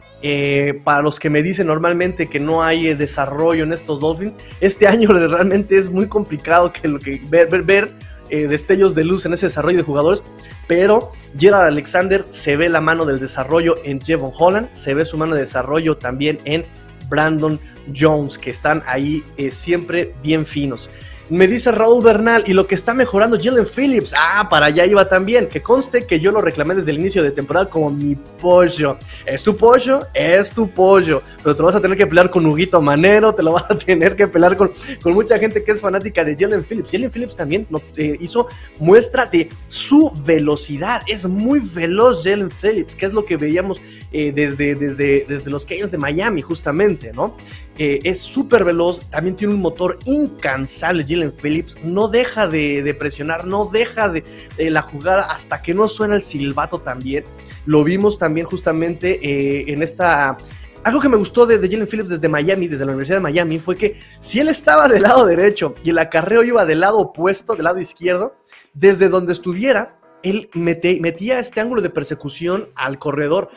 para 0.82 1.02
los 1.02 1.20
que 1.20 1.30
me 1.30 1.40
dicen 1.40 1.68
normalmente 1.68 2.26
que 2.26 2.40
no 2.40 2.64
hay 2.64 2.94
desarrollo 2.94 3.62
en 3.62 3.72
estos 3.72 4.00
Dolphins, 4.00 4.34
este 4.60 4.86
año 4.88 5.08
realmente 5.10 5.78
es 5.78 5.88
muy 5.88 6.08
complicado 6.08 6.72
que, 6.72 6.88
lo 6.88 6.98
que 6.98 7.22
ver, 7.28 7.48
ver, 7.48 7.62
ver 7.62 7.92
destellos 8.28 8.94
de 8.94 9.04
luz 9.04 9.26
en 9.26 9.34
ese 9.34 9.46
desarrollo 9.46 9.78
de 9.78 9.84
jugadores 9.84 10.22
pero 10.68 11.10
Gerald 11.36 11.66
Alexander 11.66 12.24
se 12.30 12.56
ve 12.56 12.68
la 12.68 12.80
mano 12.80 13.04
del 13.04 13.18
desarrollo 13.18 13.76
en 13.84 14.00
Jevon 14.00 14.32
Holland, 14.38 14.68
se 14.72 14.94
ve 14.94 15.04
su 15.04 15.16
mano 15.16 15.34
de 15.34 15.40
desarrollo 15.40 15.96
también 15.96 16.38
en 16.44 16.64
Brandon 17.08 17.58
Jones, 17.98 18.38
que 18.38 18.50
están 18.50 18.82
ahí 18.86 19.24
eh, 19.38 19.50
siempre 19.50 20.14
bien 20.22 20.44
finos. 20.44 20.90
Me 21.30 21.46
dice 21.46 21.70
Raúl 21.72 22.02
Bernal, 22.02 22.44
y 22.46 22.54
lo 22.54 22.66
que 22.66 22.74
está 22.74 22.94
mejorando 22.94 23.38
Jalen 23.38 23.66
Phillips. 23.66 24.14
Ah, 24.18 24.48
para 24.48 24.66
allá 24.66 24.86
iba 24.86 25.08
también. 25.10 25.46
Que 25.46 25.62
conste 25.62 26.06
que 26.06 26.20
yo 26.20 26.32
lo 26.32 26.40
reclamé 26.40 26.74
desde 26.74 26.90
el 26.90 26.98
inicio 26.98 27.22
de 27.22 27.30
temporada 27.30 27.68
como 27.68 27.90
mi 27.90 28.14
pollo. 28.14 28.96
Es 29.26 29.42
tu 29.42 29.54
pollo, 29.54 30.00
es 30.14 30.50
tu 30.50 30.70
pollo. 30.70 31.22
Pero 31.42 31.54
te 31.54 31.62
vas 31.62 31.74
a 31.74 31.82
tener 31.82 31.98
que 31.98 32.06
pelear 32.06 32.30
con 32.30 32.46
Huguito 32.46 32.80
Manero, 32.80 33.34
te 33.34 33.42
lo 33.42 33.52
vas 33.52 33.70
a 33.70 33.76
tener 33.76 34.16
que 34.16 34.26
pelear 34.26 34.56
con, 34.56 34.70
con 35.02 35.12
mucha 35.12 35.38
gente 35.38 35.62
que 35.62 35.72
es 35.72 35.82
fanática 35.82 36.24
de 36.24 36.34
Jalen 36.34 36.64
Phillips. 36.64 36.90
Jalen 36.90 37.10
Phillips 37.10 37.36
también 37.36 37.66
eh, 37.96 38.16
hizo 38.20 38.48
muestra 38.78 39.26
de 39.26 39.50
su 39.66 40.10
velocidad. 40.24 41.02
Es 41.06 41.26
muy 41.26 41.60
veloz 41.60 42.24
Jalen 42.24 42.50
Phillips, 42.50 42.94
que 42.94 43.04
es 43.04 43.12
lo 43.12 43.26
que 43.26 43.36
veíamos 43.36 43.82
eh, 44.12 44.32
desde, 44.32 44.74
desde, 44.74 45.26
desde 45.28 45.50
los 45.50 45.66
Cayos 45.66 45.90
de 45.90 45.98
Miami, 45.98 46.40
justamente, 46.40 47.12
¿no? 47.12 47.36
Es 47.78 48.20
súper 48.20 48.64
veloz, 48.64 49.00
también 49.10 49.36
tiene 49.36 49.54
un 49.54 49.60
motor 49.60 49.98
incansable. 50.04 51.04
Jalen 51.08 51.32
Phillips 51.32 51.76
no 51.84 52.08
deja 52.08 52.48
de, 52.48 52.96
presionar, 52.98 53.46
no 53.46 53.66
deja 53.66 54.08
de, 54.08 54.24
la 54.58 54.82
jugada 54.82 55.30
hasta 55.30 55.62
que 55.62 55.74
no 55.74 55.88
suena 55.88 56.16
el 56.16 56.22
silbato 56.22 56.80
también. 56.80 57.24
Lo 57.66 57.84
vimos 57.84 58.18
también 58.18 58.46
justamente 58.46 59.20
eh, 59.22 59.72
en 59.72 59.82
esta 59.82 60.38
algo 60.84 61.00
que 61.00 61.08
me 61.08 61.16
gustó 61.16 61.44
de, 61.44 61.58
Jalen 61.58 61.86
Phillips 61.86 62.08
desde 62.08 62.28
Miami, 62.28 62.68
desde 62.68 62.84
la 62.84 62.92
Universidad 62.92 63.18
de 63.18 63.22
Miami, 63.22 63.58
fue 63.58 63.76
que 63.76 63.98
si 64.20 64.40
él 64.40 64.48
estaba 64.48 64.88
del 64.88 65.02
lado 65.02 65.26
derecho 65.26 65.74
y 65.82 65.90
el 65.90 65.98
acarreo 65.98 66.42
iba 66.44 66.64
del 66.64 66.80
lado 66.80 66.98
opuesto, 66.98 67.54
del 67.54 67.64
lado 67.64 67.78
izquierdo, 67.78 68.36
desde 68.74 69.08
donde 69.08 69.32
estuviera, 69.32 69.98
él 70.22 70.48
metía 70.54 71.40
este 71.40 71.60
ángulo 71.60 71.82
de 71.82 71.90
persecución 71.90 72.68
al 72.74 72.98
corredor. 72.98 73.50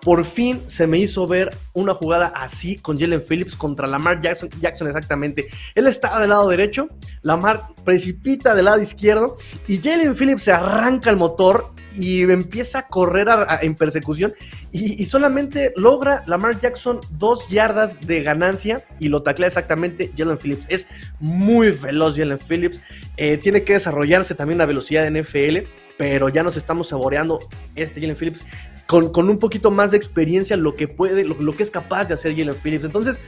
Por 0.00 0.24
fin 0.24 0.62
se 0.68 0.86
me 0.86 0.98
hizo 0.98 1.26
ver 1.26 1.56
una 1.72 1.94
jugada 1.94 2.28
así 2.28 2.76
con 2.76 2.98
Jalen 2.98 3.22
Phillips 3.22 3.56
contra 3.56 3.86
Lamar 3.86 4.20
Jackson, 4.20 4.48
Jackson 4.60 4.86
exactamente. 4.86 5.48
Él 5.74 5.86
estaba 5.86 6.20
del 6.20 6.30
lado 6.30 6.48
derecho, 6.48 6.88
Lamar 7.22 7.68
precipita 7.84 8.54
del 8.54 8.66
lado 8.66 8.80
izquierdo 8.80 9.36
y 9.66 9.78
Jalen 9.78 10.14
Phillips 10.14 10.44
se 10.44 10.52
arranca 10.52 11.10
el 11.10 11.16
motor 11.16 11.72
y 11.96 12.22
empieza 12.22 12.80
a 12.80 12.86
correr 12.86 13.28
en 13.62 13.74
persecución 13.74 14.34
y, 14.70 15.04
solamente 15.06 15.72
logra 15.76 16.22
Lamar 16.26 16.60
Jackson 16.60 17.00
dos 17.10 17.48
yardas 17.48 17.98
de 18.06 18.22
ganancia 18.22 18.84
y 18.98 19.08
lo 19.08 19.22
taclea 19.22 19.48
exactamente 19.48 20.12
Jalen 20.16 20.38
Phillips. 20.38 20.66
Es 20.68 20.86
muy 21.18 21.70
veloz 21.70 22.16
Jalen 22.16 22.38
Phillips, 22.38 22.80
eh, 23.16 23.38
tiene 23.38 23.64
que 23.64 23.74
desarrollarse 23.74 24.34
también 24.34 24.58
la 24.58 24.66
velocidad 24.66 25.02
de 25.02 25.22
NFL, 25.22 25.66
pero 25.96 26.28
ya 26.28 26.42
nos 26.42 26.56
estamos 26.56 26.88
saboreando 26.88 27.40
este 27.74 28.00
Jalen 28.00 28.16
Phillips 28.16 28.44
con, 28.88 29.28
un 29.28 29.38
poquito 29.38 29.70
más 29.70 29.90
de 29.90 29.98
experiencia 29.98 30.56
lo 30.56 30.74
que 30.74 30.88
puede, 30.88 31.22
lo, 31.22 31.54
que 31.54 31.62
es 31.62 31.70
capaz 31.70 32.08
de 32.08 32.14
hacer 32.14 32.34
Jalen 32.34 32.54
Phillips. 32.54 32.86
Entonces, 32.86 33.20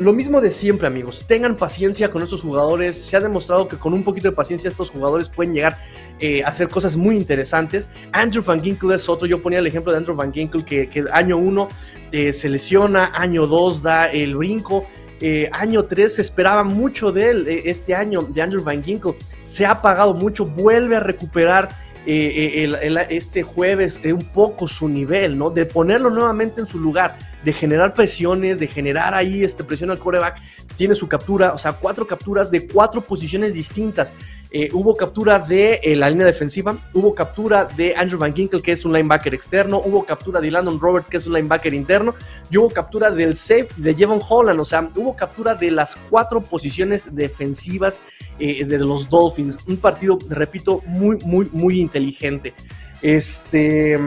lo 0.00 0.12
mismo 0.12 0.40
de 0.40 0.50
siempre, 0.50 0.88
amigos. 0.88 1.24
Tengan 1.28 1.56
paciencia 1.56 2.10
con 2.10 2.24
estos 2.24 2.42
jugadores. 2.42 2.96
Se 2.96 3.16
ha 3.16 3.20
demostrado 3.20 3.68
que 3.68 3.76
con 3.76 3.94
un 3.94 4.02
poquito 4.02 4.28
de 4.28 4.34
paciencia 4.34 4.68
estos 4.68 4.90
jugadores 4.90 5.28
pueden 5.28 5.54
llegar 5.54 5.78
eh, 6.18 6.42
a 6.42 6.48
hacer 6.48 6.68
cosas 6.68 6.96
muy 6.96 7.16
interesantes. 7.16 7.88
Andrew 8.10 8.42
Van 8.42 8.60
Ginkle 8.60 8.96
es 8.96 9.08
otro. 9.08 9.28
Yo 9.28 9.40
ponía 9.40 9.60
el 9.60 9.66
ejemplo 9.68 9.92
de 9.92 9.98
Andrew 9.98 10.16
Van 10.16 10.32
Ginkle 10.32 10.64
que, 10.64 11.04
año 11.12 11.38
1 11.38 11.68
eh, 12.10 12.32
se 12.32 12.48
lesiona, 12.48 13.12
año 13.14 13.46
2 13.46 13.82
da 13.82 14.06
el 14.06 14.34
brinco. 14.34 14.86
Eh, 15.20 15.48
año 15.52 15.84
3 15.84 16.16
se 16.16 16.22
esperaba 16.22 16.64
mucho 16.64 17.12
de 17.12 17.30
él 17.30 17.46
este 17.46 17.94
año, 17.94 18.22
de 18.22 18.42
Andrew 18.42 18.64
Van 18.64 18.82
Ginkle. 18.82 19.14
Se 19.44 19.64
ha 19.66 19.80
pagado 19.80 20.14
mucho, 20.14 20.46
vuelve 20.46 20.96
a 20.96 21.00
recuperar 21.00 21.85
eh, 22.06 22.64
eh, 22.64 23.06
este 23.10 23.42
jueves 23.42 24.00
un 24.04 24.24
poco 24.24 24.68
su 24.68 24.88
nivel, 24.88 25.36
¿no? 25.36 25.50
De 25.50 25.66
ponerlo 25.66 26.08
nuevamente 26.08 26.60
en 26.60 26.66
su 26.66 26.78
lugar, 26.78 27.18
de 27.42 27.52
generar 27.52 27.92
presiones, 27.92 28.58
de 28.58 28.68
generar 28.68 29.12
ahí 29.12 29.42
este, 29.42 29.64
presión 29.64 29.90
al 29.90 29.98
coreback. 29.98 30.40
Tiene 30.76 30.94
su 30.94 31.08
captura, 31.08 31.52
o 31.52 31.58
sea, 31.58 31.72
cuatro 31.72 32.06
capturas 32.06 32.50
de 32.50 32.66
cuatro 32.66 33.00
posiciones 33.00 33.54
distintas. 33.54 34.12
Eh, 34.50 34.68
hubo 34.72 34.96
captura 34.96 35.40
de 35.40 35.80
eh, 35.82 35.96
la 35.96 36.08
línea 36.08 36.24
defensiva, 36.24 36.76
hubo 36.94 37.14
captura 37.14 37.64
de 37.64 37.94
Andrew 37.96 38.18
Van 38.18 38.34
Ginkel, 38.34 38.62
que 38.62 38.72
es 38.72 38.84
un 38.84 38.92
linebacker 38.92 39.34
externo, 39.34 39.82
hubo 39.84 40.04
captura 40.04 40.40
de 40.40 40.50
Landon 40.50 40.78
Robert, 40.78 41.08
que 41.08 41.16
es 41.16 41.26
un 41.26 41.34
linebacker 41.34 41.74
interno, 41.74 42.14
y 42.48 42.56
hubo 42.56 42.70
captura 42.70 43.10
del 43.10 43.34
safe 43.34 43.68
de 43.76 43.94
Jevon 43.94 44.20
Holland, 44.26 44.60
o 44.60 44.64
sea, 44.64 44.88
hubo 44.94 45.16
captura 45.16 45.54
de 45.54 45.72
las 45.72 45.96
cuatro 46.08 46.40
posiciones 46.42 47.14
defensivas 47.14 47.98
eh, 48.38 48.64
de 48.64 48.78
los 48.78 49.08
Dolphins. 49.08 49.58
Un 49.66 49.78
partido, 49.78 50.18
repito, 50.28 50.80
muy, 50.86 51.18
muy, 51.24 51.48
muy 51.52 51.80
inteligente. 51.80 52.54
Este, 53.02 53.98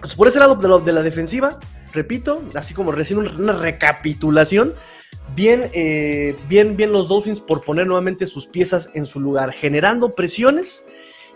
pues 0.00 0.14
por 0.14 0.26
ese 0.26 0.40
lado 0.40 0.56
de, 0.56 0.84
de 0.84 0.92
la 0.92 1.02
defensiva, 1.02 1.58
repito, 1.92 2.42
así 2.54 2.74
como 2.74 2.90
recién 2.92 3.18
una 3.20 3.52
recapitulación. 3.52 4.74
Bien, 5.34 5.70
eh, 5.72 6.36
bien, 6.48 6.76
bien 6.76 6.92
los 6.92 7.08
Dolphins 7.08 7.40
por 7.40 7.62
poner 7.62 7.86
nuevamente 7.86 8.26
sus 8.26 8.46
piezas 8.46 8.90
en 8.94 9.06
su 9.06 9.20
lugar, 9.20 9.52
generando 9.52 10.12
presiones. 10.12 10.82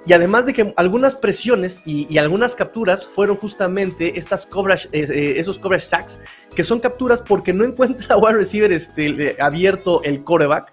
Y 0.04 0.12
además 0.14 0.46
de 0.46 0.52
que 0.52 0.74
algunas 0.76 1.14
presiones 1.14 1.82
y, 1.86 2.18
algunas 2.18 2.56
capturas 2.56 3.06
fueron 3.06 3.36
justamente 3.36 4.18
estas 4.18 4.46
coverage, 4.46 4.88
eh, 4.90 5.06
eh, 5.08 5.34
esos 5.36 5.60
coverage 5.60 5.86
sacks, 5.86 6.18
que 6.56 6.64
son 6.64 6.80
capturas 6.80 7.22
porque 7.22 7.52
no 7.52 7.64
encuentra 7.64 8.16
wide 8.16 8.34
receiver 8.34 8.72
este, 8.72 9.36
abierto 9.40 10.02
el 10.02 10.24
coreback. 10.24 10.72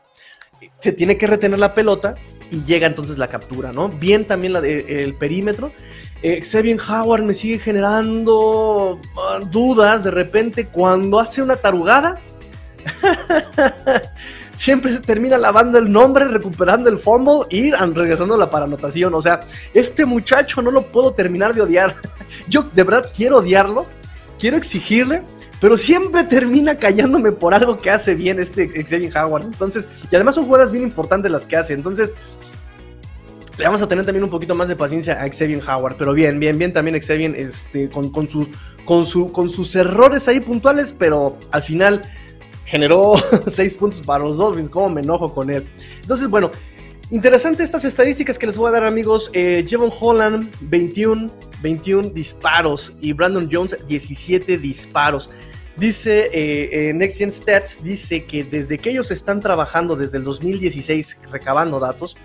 Se 0.80 0.94
tiene 0.94 1.16
que 1.18 1.28
retener 1.28 1.60
la 1.60 1.76
pelota 1.76 2.16
y 2.50 2.64
llega 2.64 2.88
entonces 2.88 3.20
la 3.20 3.28
captura, 3.28 3.72
¿no? 3.72 3.90
Bien 3.90 4.26
también 4.26 4.56
el 4.56 5.14
perímetro. 5.16 5.72
Xavier 6.22 6.80
Howard 6.82 7.24
me 7.24 7.34
sigue 7.34 7.60
generando 7.60 9.00
ah, 9.18 9.40
dudas 9.50 10.04
de 10.04 10.12
repente 10.12 10.68
cuando 10.68 11.20
hace 11.20 11.42
una 11.42 11.56
tarugada 11.56 12.20
Siempre 14.54 14.92
se 14.92 15.00
termina 15.00 15.38
lavando 15.38 15.78
el 15.78 15.90
nombre, 15.90 16.26
recuperando 16.26 16.90
el 16.90 17.00
fumble 17.00 17.48
y 17.50 17.72
regresando 17.72 18.38
la 18.38 18.52
paranotación. 18.52 19.14
O 19.14 19.22
sea, 19.22 19.42
este 19.74 20.06
muchacho 20.06 20.62
no 20.62 20.70
lo 20.70 20.92
puedo 20.92 21.14
terminar 21.14 21.54
de 21.54 21.62
odiar. 21.62 21.96
Yo 22.50 22.64
de 22.64 22.84
verdad 22.84 23.10
quiero 23.16 23.38
odiarlo, 23.38 23.86
quiero 24.38 24.58
exigirle, 24.58 25.24
pero 25.62 25.78
siempre 25.78 26.24
termina 26.26 26.76
callándome 26.76 27.32
por 27.32 27.54
algo 27.54 27.78
que 27.78 27.90
hace 27.90 28.16
bien 28.16 28.40
este 28.40 28.68
Xavier 28.84 29.18
Howard. 29.18 29.46
Entonces, 29.46 29.88
y 30.12 30.16
además 30.16 30.36
son 30.36 30.46
jugadas 30.46 30.72
bien 30.72 30.84
importantes 30.84 31.32
las 31.32 31.46
que 31.46 31.56
hace. 31.56 31.74
Entonces, 31.74 32.12
le 33.60 33.66
vamos 33.66 33.82
a 33.82 33.88
tener 33.90 34.06
también 34.06 34.24
un 34.24 34.30
poquito 34.30 34.56
más 34.56 34.70
de 34.70 34.78
paciencia 34.78 35.22
a 35.22 35.28
Xavier 35.30 35.62
Howard, 35.68 35.98
pero 35.98 36.14
bien, 36.14 36.40
bien, 36.40 36.58
bien 36.58 36.72
también 36.72 36.98
Xavier 37.02 37.36
este, 37.36 37.90
con, 37.90 38.30
sus, 38.30 38.48
con, 38.86 39.06
con 39.32 39.50
sus 39.50 39.76
errores 39.76 40.30
ahí 40.30 40.40
puntuales, 40.40 40.96
pero 40.98 41.38
al 41.52 41.62
final 41.62 42.02
generó 42.70 43.16
6 43.52 43.76
puntos 43.76 44.02
para 44.02 44.24
los 44.24 44.38
Dolphins. 44.38 44.70
¿Cómo 44.70 44.90
me 44.90 45.02
enojo 45.02 45.34
con 45.34 45.50
él? 45.50 45.68
Entonces, 46.02 46.30
bueno, 46.30 46.52
interesante 47.10 47.64
estas 47.64 47.84
estadísticas 47.84 48.38
que 48.38 48.46
les 48.46 48.58
voy 48.58 48.70
a 48.70 48.72
dar, 48.72 48.84
amigos. 48.84 49.32
Eh, 49.34 49.66
Jevon 49.68 49.92
Holland, 50.00 50.54
21, 50.62 51.32
21 51.62 52.10
disparos 52.10 52.94
y 53.02 53.14
Brandon 53.14 53.50
Jones, 53.52 53.76
17 53.88 54.58
disparos. 54.60 55.30
Dice 55.78 56.30
eh, 56.34 57.10
Gen 57.10 57.32
Stats, 57.32 57.82
dice 57.82 58.26
que 58.26 58.44
desde 58.44 58.78
que 58.78 58.92
ellos 58.92 59.12
están 59.12 59.40
trabajando 59.40 59.96
desde 59.96 60.18
el 60.18 60.26
2016 60.26 61.22
recabando 61.32 61.80
datos, 61.80 62.18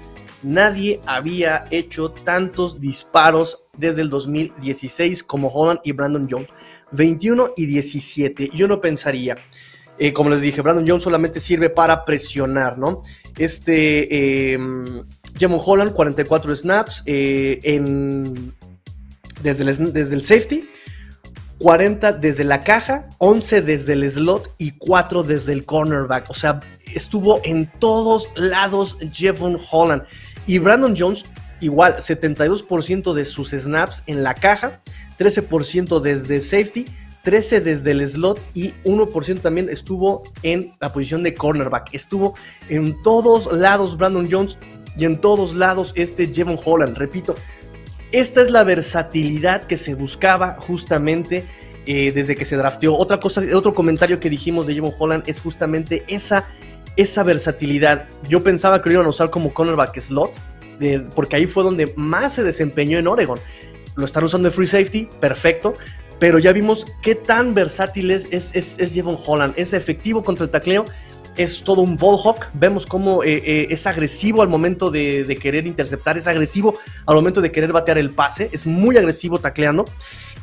nadie 0.42 1.00
había 1.06 1.66
hecho 1.70 2.10
tantos 2.10 2.80
disparos 2.80 3.62
desde 3.78 4.02
el 4.02 4.10
2016 4.10 5.22
como 5.22 5.48
Holland 5.48 5.80
y 5.84 5.92
Brandon 5.92 6.26
Jones. 6.28 6.48
21 6.94 7.54
y 7.56 7.66
17. 7.66 8.50
Yo 8.54 8.68
no 8.68 8.80
pensaría, 8.80 9.36
eh, 9.98 10.12
como 10.12 10.30
les 10.30 10.40
dije, 10.40 10.60
Brandon 10.60 10.84
Jones 10.86 11.04
solamente 11.04 11.40
sirve 11.40 11.70
para 11.70 12.04
presionar, 12.04 12.78
¿no? 12.78 13.02
Este, 13.38 14.54
eh, 14.54 14.58
Holland, 15.40 15.92
44 15.92 16.56
snaps 16.56 17.02
eh, 17.06 17.60
en, 17.62 18.52
desde, 19.42 19.64
el, 19.64 19.92
desde 19.92 20.14
el 20.14 20.22
safety. 20.22 20.68
40 21.58 22.12
desde 22.14 22.44
la 22.44 22.62
caja, 22.62 23.08
11 23.18 23.62
desde 23.62 23.92
el 23.92 24.10
slot 24.10 24.52
y 24.58 24.72
4 24.72 25.22
desde 25.22 25.52
el 25.52 25.64
cornerback. 25.64 26.28
O 26.28 26.34
sea, 26.34 26.60
estuvo 26.94 27.40
en 27.44 27.70
todos 27.78 28.28
lados 28.36 28.98
Jevon 29.12 29.58
Holland. 29.70 30.02
Y 30.46 30.58
Brandon 30.58 30.94
Jones, 30.98 31.24
igual, 31.60 31.96
72% 31.98 33.14
de 33.14 33.24
sus 33.24 33.50
snaps 33.50 34.02
en 34.06 34.22
la 34.22 34.34
caja, 34.34 34.82
13% 35.18 36.00
desde 36.00 36.40
safety, 36.40 36.86
13 37.24 37.60
desde 37.60 37.90
el 37.90 38.06
slot 38.06 38.40
y 38.54 38.74
1% 38.84 39.40
también 39.40 39.68
estuvo 39.68 40.22
en 40.42 40.74
la 40.80 40.92
posición 40.92 41.22
de 41.22 41.34
cornerback. 41.34 41.92
Estuvo 41.92 42.34
en 42.68 43.02
todos 43.02 43.50
lados 43.52 43.96
Brandon 43.96 44.28
Jones 44.30 44.58
y 44.96 45.06
en 45.06 45.20
todos 45.20 45.54
lados 45.54 45.92
este 45.96 46.32
Jevon 46.32 46.58
Holland. 46.62 46.96
Repito, 46.96 47.34
esta 48.12 48.42
es 48.42 48.50
la 48.50 48.62
versatilidad 48.62 49.64
que 49.64 49.76
se 49.76 49.94
buscaba 49.94 50.56
justamente 50.60 51.44
eh, 51.86 52.12
desde 52.12 52.36
que 52.36 52.44
se 52.44 52.56
drafteó. 52.56 52.94
Otra 52.94 53.18
cosa, 53.18 53.42
otro 53.54 53.74
comentario 53.74 54.20
que 54.20 54.30
dijimos 54.30 54.66
de 54.66 54.74
Jevon 54.74 54.92
Holland 54.96 55.24
es 55.26 55.40
justamente 55.40 56.04
esa, 56.06 56.46
esa 56.96 57.22
versatilidad. 57.22 58.06
Yo 58.28 58.44
pensaba 58.44 58.82
que 58.82 58.90
lo 58.90 58.94
iban 58.96 59.06
a 59.06 59.10
usar 59.10 59.30
como 59.30 59.52
cornerback 59.52 59.98
slot, 59.98 60.32
porque 61.14 61.36
ahí 61.36 61.46
fue 61.46 61.64
donde 61.64 61.92
más 61.96 62.34
se 62.34 62.42
desempeñó 62.42 62.98
en 62.98 63.06
Oregon 63.06 63.40
lo 63.96 64.04
están 64.04 64.24
usando 64.24 64.48
de 64.48 64.54
free 64.54 64.66
safety, 64.66 65.08
perfecto. 65.20 65.76
Pero 66.18 66.38
ya 66.38 66.52
vimos 66.52 66.86
qué 67.02 67.14
tan 67.14 67.54
versátil 67.54 68.10
es, 68.10 68.28
es, 68.30 68.78
es, 68.78 68.92
Jevon 68.92 69.18
Holland. 69.24 69.54
Es 69.56 69.72
efectivo 69.72 70.22
contra 70.22 70.44
el 70.44 70.50
tacleo. 70.50 70.84
Es 71.36 71.62
todo 71.62 71.82
un 71.82 71.96
ball 71.96 72.18
hawk. 72.22 72.46
Vemos 72.54 72.86
cómo 72.86 73.24
eh, 73.24 73.42
eh, 73.44 73.66
es 73.70 73.86
agresivo 73.86 74.42
al 74.42 74.48
momento 74.48 74.90
de, 74.90 75.38
querer 75.40 75.66
interceptar. 75.66 76.16
Es 76.16 76.26
agresivo 76.26 76.78
al 77.06 77.16
momento 77.16 77.40
de 77.40 77.50
querer 77.50 77.72
batear 77.72 77.98
el 77.98 78.10
pase. 78.10 78.48
Es 78.52 78.66
muy 78.66 78.96
agresivo 78.96 79.38
tacleando. 79.38 79.84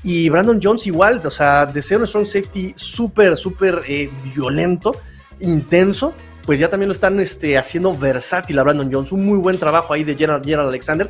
Y 0.04 0.30
Brandon 0.30 0.60
Jones 0.62 0.88
igual, 0.88 1.22
o 1.24 1.32
sea, 1.32 1.66
de 1.66 1.82
ser 1.82 2.00
un 2.00 2.08
strong 2.08 2.25
safety 2.25 2.74
súper, 2.75 3.38
súper 3.38 3.82
eh, 3.88 4.10
violento, 4.34 4.96
intenso, 5.40 6.13
pues 6.44 6.60
ya 6.60 6.70
también 6.70 6.88
lo 6.88 6.94
están 6.94 7.20
este, 7.20 7.56
haciendo 7.56 7.96
versátil 7.96 8.58
a 8.60 8.63
Brandon 8.63 8.92
Jones. 8.92 9.12
Un 9.12 9.25
muy 9.25 9.38
buen 9.38 9.58
trabajo 9.58 9.94
ahí 9.94 10.04
de 10.04 10.16
General 10.16 10.42
Alexander. 10.68 11.10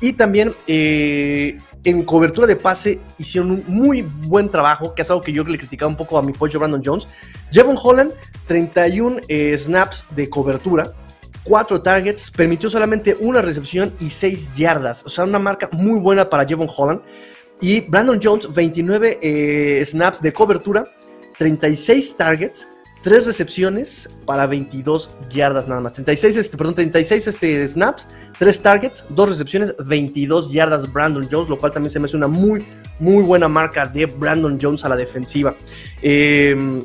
Y 0.00 0.14
también 0.14 0.52
en 1.84 2.04
cobertura 2.04 2.46
de 2.46 2.56
pase 2.56 3.00
hicieron 3.18 3.50
un 3.50 3.64
muy 3.66 4.02
buen 4.02 4.48
trabajo, 4.48 4.94
que 4.94 5.02
es 5.02 5.10
algo 5.10 5.22
que 5.22 5.32
yo 5.32 5.42
le 5.44 5.58
criticaba 5.58 5.90
un 5.90 5.96
poco 5.96 6.16
a 6.16 6.22
mi 6.22 6.32
pollo 6.32 6.58
Brandon 6.58 6.82
Jones. 6.84 7.08
Jevon 7.50 7.76
Holland, 7.82 8.12
31 8.46 9.16
eh, 9.28 9.56
snaps 9.58 10.04
de 10.14 10.28
cobertura, 10.30 10.92
4 11.44 11.82
targets, 11.82 12.30
permitió 12.30 12.70
solamente 12.70 13.16
una 13.18 13.42
recepción 13.42 13.92
y 14.00 14.10
6 14.10 14.54
yardas. 14.54 15.04
O 15.04 15.10
sea, 15.10 15.24
una 15.24 15.38
marca 15.38 15.68
muy 15.72 15.98
buena 15.98 16.28
para 16.30 16.46
Jevon 16.46 16.70
Holland. 16.74 17.00
Y 17.60 17.80
Brandon 17.80 18.20
Jones, 18.22 18.52
29 18.52 19.18
eh, 19.22 19.84
snaps 19.84 20.20
de 20.20 20.32
cobertura, 20.32 20.84
36 21.38 22.16
targets, 22.16 22.68
3 23.02 23.26
recepciones 23.26 24.08
para 24.24 24.46
22 24.46 25.10
yardas 25.30 25.66
nada 25.66 25.80
más. 25.80 25.92
36, 25.92 26.36
este, 26.36 26.56
perdón, 26.56 26.74
36 26.76 27.26
este, 27.26 27.66
snaps, 27.66 28.08
3 28.38 28.60
targets, 28.60 29.04
2 29.08 29.28
recepciones, 29.28 29.74
22 29.84 30.52
yardas 30.52 30.90
Brandon 30.92 31.28
Jones, 31.30 31.48
lo 31.48 31.58
cual 31.58 31.72
también 31.72 31.90
se 31.90 31.98
me 31.98 32.06
hace 32.06 32.16
una 32.16 32.28
muy, 32.28 32.64
muy 33.00 33.22
buena 33.24 33.48
marca 33.48 33.86
de 33.86 34.06
Brandon 34.06 34.58
Jones 34.60 34.84
a 34.84 34.88
la 34.88 34.96
defensiva. 34.96 35.56
Em, 36.00 36.82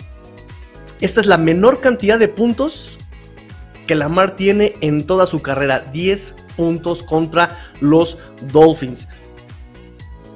esta 1.00 1.22
es 1.22 1.28
la 1.28 1.38
menor 1.38 1.82
cantidad 1.82 2.18
de 2.18 2.28
puntos 2.28 2.98
que 3.86 3.96
Lamar 3.96 4.36
tiene 4.36 4.74
en 4.82 5.06
toda 5.06 5.28
su 5.28 5.42
carrera. 5.42 5.80
10 5.94 6.36
puntos 6.56 7.04
contra 7.04 7.58
los 7.80 8.18
Dolphins. 8.52 9.08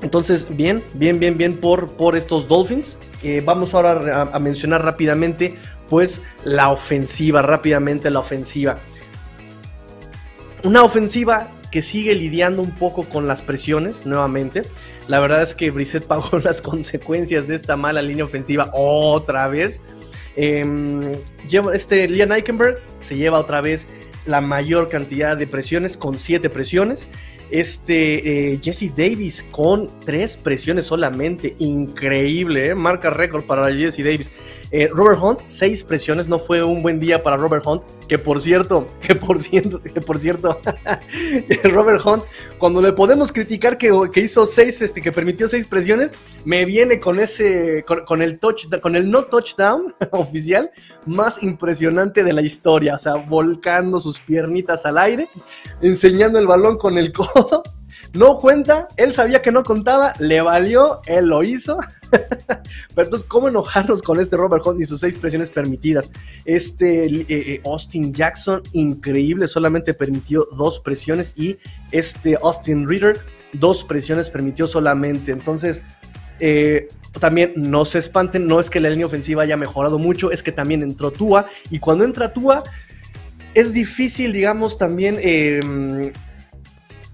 Entonces, 0.01 0.47
bien, 0.49 0.83
bien, 0.93 1.19
bien, 1.19 1.37
bien 1.37 1.57
por, 1.57 1.95
por 1.95 2.15
estos 2.15 2.47
Dolphins. 2.47 2.97
Eh, 3.23 3.41
vamos 3.45 3.73
ahora 3.73 4.29
a, 4.33 4.39
mencionar 4.39 4.83
rápidamente, 4.83 5.55
pues, 5.89 6.21
la 6.43 6.69
ofensiva, 6.69 7.41
rápidamente 7.41 8.09
la 8.09 8.19
ofensiva. 8.19 8.79
Una 10.63 10.83
ofensiva 10.83 11.51
que 11.71 11.81
sigue 11.81 12.15
lidiando 12.15 12.61
un 12.61 12.71
poco 12.71 13.05
con 13.05 13.27
las 13.27 13.41
presiones 13.41 14.05
nuevamente. 14.05 14.63
La 15.07 15.19
verdad 15.19 15.41
es 15.41 15.55
que 15.55 15.71
Brissett 15.71 16.05
pagó 16.05 16.39
las 16.43 16.61
consecuencias 16.61 17.47
de 17.47 17.55
esta 17.55 17.75
mala 17.75 18.01
línea 18.01 18.25
ofensiva 18.25 18.69
otra 18.73 19.47
vez. 19.47 19.81
Eh, 20.35 20.63
este 21.73 22.07
Liam 22.07 22.31
Eichenberg 22.31 22.79
se 22.99 23.17
lleva 23.17 23.37
otra 23.39 23.61
vez 23.61 23.87
la 24.25 24.41
mayor 24.41 24.87
cantidad 24.89 25.35
de 25.37 25.47
presiones 25.47 25.97
con 25.97 26.19
7 26.19 26.49
presiones. 26.49 27.07
Este 27.51 28.53
eh, 28.53 28.59
Jesse 28.63 28.95
Davis 28.95 29.45
con 29.51 29.87
tres 30.05 30.37
presiones 30.37 30.85
solamente. 30.85 31.55
Increíble, 31.59 32.69
¿eh? 32.69 32.75
marca 32.75 33.09
récord 33.09 33.43
para 33.43 33.69
Jesse 33.73 33.97
Davis. 33.97 34.31
Eh, 34.71 34.87
Robert 34.87 35.19
Hunt, 35.21 35.39
seis 35.47 35.83
presiones. 35.83 36.29
No 36.29 36.39
fue 36.39 36.63
un 36.63 36.81
buen 36.81 36.97
día 37.01 37.21
para 37.21 37.35
Robert 37.35 37.65
Hunt. 37.67 37.83
Que 38.11 38.19
por 38.19 38.41
cierto, 38.41 38.87
que 38.99 39.15
por 39.15 39.39
cierto, 39.39 39.81
que 39.81 40.01
por 40.01 40.19
cierto, 40.19 40.59
Robert 41.63 42.05
Hunt, 42.05 42.25
cuando 42.57 42.81
le 42.81 42.91
podemos 42.91 43.31
criticar 43.31 43.77
que, 43.77 43.89
hizo 44.15 44.45
seis, 44.45 44.81
este, 44.81 45.01
que 45.01 45.13
permitió 45.13 45.47
seis 45.47 45.65
presiones, 45.65 46.11
me 46.43 46.65
viene 46.65 46.99
con 46.99 47.21
ese, 47.21 47.85
con, 47.85 48.21
el 48.21 48.37
touch, 48.37 48.65
con 48.81 48.97
el 48.97 49.09
no 49.09 49.23
touchdown 49.23 49.95
oficial 50.11 50.71
más 51.05 51.41
impresionante 51.41 52.25
de 52.25 52.33
la 52.33 52.41
historia. 52.41 52.95
O 52.95 52.97
sea, 52.97 53.13
volcando 53.13 53.97
sus 53.97 54.19
piernitas 54.19 54.85
al 54.85 54.97
aire, 54.97 55.29
enseñando 55.81 56.37
el 56.37 56.47
balón 56.47 56.77
con 56.77 56.97
el 56.97 57.13
codo 57.13 57.63
no 58.13 58.37
cuenta, 58.37 58.89
él 58.97 59.13
sabía 59.13 59.41
que 59.41 59.51
no 59.51 59.63
contaba, 59.63 60.13
le 60.19 60.41
valió, 60.41 61.01
él 61.05 61.27
lo 61.27 61.43
hizo. 61.43 61.79
Pero 62.11 63.03
entonces, 63.03 63.27
¿cómo 63.27 63.47
enojarnos 63.47 64.01
con 64.01 64.19
este 64.19 64.35
Robert 64.35 64.65
Hunt 64.65 64.81
y 64.81 64.85
sus 64.85 64.99
seis 64.99 65.15
presiones 65.15 65.49
permitidas? 65.49 66.09
Este 66.43 67.05
eh, 67.05 67.25
eh, 67.29 67.61
Austin 67.65 68.13
Jackson, 68.13 68.61
increíble, 68.73 69.47
solamente 69.47 69.93
permitió 69.93 70.45
dos 70.57 70.79
presiones 70.79 71.33
y 71.37 71.57
este 71.91 72.37
Austin 72.41 72.87
Reader, 72.87 73.19
dos 73.53 73.85
presiones 73.85 74.29
permitió 74.29 74.67
solamente. 74.67 75.31
Entonces, 75.31 75.81
eh, 76.41 76.89
también 77.19 77.53
no 77.55 77.85
se 77.85 77.99
espanten, 77.99 78.45
no 78.45 78.59
es 78.59 78.69
que 78.69 78.81
la 78.81 78.89
línea 78.89 79.05
ofensiva 79.05 79.43
haya 79.43 79.55
mejorado 79.55 79.97
mucho, 79.99 80.31
es 80.31 80.43
que 80.43 80.51
también 80.51 80.81
entró 80.81 81.11
Tua 81.11 81.45
y 81.69 81.79
cuando 81.79 82.03
entra 82.03 82.33
Tua 82.33 82.63
es 83.53 83.73
difícil, 83.73 84.31
digamos, 84.33 84.77
también 84.77 85.17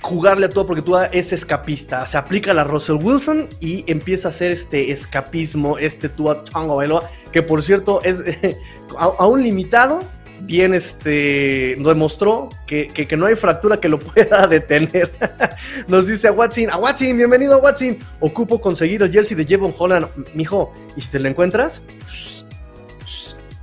jugarle 0.01 0.45
a 0.45 0.49
todo 0.49 0.65
porque 0.65 0.81
tú 0.81 0.97
es 0.97 1.33
escapista. 1.33 2.05
Se 2.05 2.17
aplica 2.17 2.53
la 2.53 2.63
Russell 2.63 2.97
Wilson 3.01 3.49
y 3.59 3.83
empieza 3.87 4.27
a 4.27 4.31
hacer 4.31 4.51
este 4.51 4.91
escapismo, 4.91 5.77
este 5.77 6.09
Tua 6.09 6.43
Tonga 6.43 6.73
Bailoa, 6.73 7.09
que 7.31 7.41
por 7.41 7.63
cierto 7.63 8.01
es 8.03 8.23
aún 8.97 9.43
limitado. 9.43 9.99
Bien, 10.39 10.75
este 10.75 11.75
demostró 11.79 12.49
que, 12.67 12.89
que, 12.89 13.17
no 13.17 13.25
hay 13.25 13.35
fractura 13.35 13.77
que 13.77 13.89
lo 13.89 13.97
pueda 13.99 14.45
detener. 14.45 15.11
Nos 15.87 16.05
dice 16.05 16.27
a 16.27 16.31
Watson, 16.31 16.69
a 16.69 16.77
Watson, 16.77 17.17
bienvenido 17.17 17.55
a 17.55 17.57
Watson. 17.57 17.97
Ocupo 18.19 18.61
conseguir 18.61 19.01
el 19.01 19.11
jersey 19.11 19.35
de 19.35 19.45
Jevon 19.45 19.73
Holland. 19.75 20.07
Mijo, 20.35 20.73
¿y 20.95 21.01
si 21.01 21.09
te 21.09 21.19
lo 21.19 21.27
encuentras? 21.27 21.81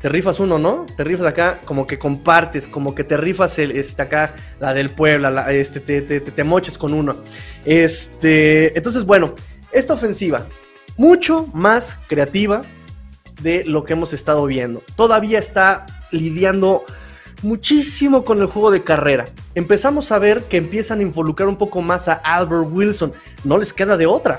Te 0.04 0.10
rifas 0.10 0.38
uno, 0.38 0.58
¿no? 0.58 0.84
Te 0.98 1.02
rifas 1.02 1.26
acá, 1.26 1.62
como 1.64 1.86
que 1.86 1.98
compartes, 1.98 2.68
como 2.68 2.94
que 2.94 3.04
te 3.04 3.16
rifas 3.16 3.58
el, 3.58 3.70
este, 3.70 4.02
acá, 4.02 4.34
la 4.60 4.74
del 4.74 4.90
Puebla, 4.90 5.50
este, 5.50 5.80
te, 5.80 6.02
te, 6.02 6.20
te, 6.20 6.44
moches 6.44 6.76
con 6.76 6.92
uno. 6.92 7.16
Este, 7.64 8.76
entonces, 8.76 9.06
bueno, 9.06 9.34
esta 9.72 9.94
ofensiva, 9.94 10.46
mucho 10.98 11.46
más 11.54 11.96
creativa 12.06 12.60
de 13.40 13.64
lo 13.64 13.86
que 13.86 13.94
hemos 13.94 14.12
estado 14.12 14.44
viendo. 14.44 14.82
Todavía 14.94 15.38
está 15.38 15.86
lidiando 16.10 16.84
muchísimo 17.40 18.26
con 18.26 18.42
el 18.42 18.46
juego 18.46 18.70
de 18.70 18.84
carrera. 18.84 19.28
Empezamos 19.54 20.12
a 20.12 20.18
ver 20.18 20.42
que 20.42 20.58
empiezan 20.58 20.98
a 20.98 21.02
involucrar 21.02 21.48
un 21.48 21.56
poco 21.56 21.80
más 21.80 22.08
a 22.08 22.12
Albert 22.12 22.68
Wilson. 22.70 23.12
No 23.42 23.56
les 23.56 23.72
queda 23.72 23.96
de 23.96 24.04
otra. 24.04 24.38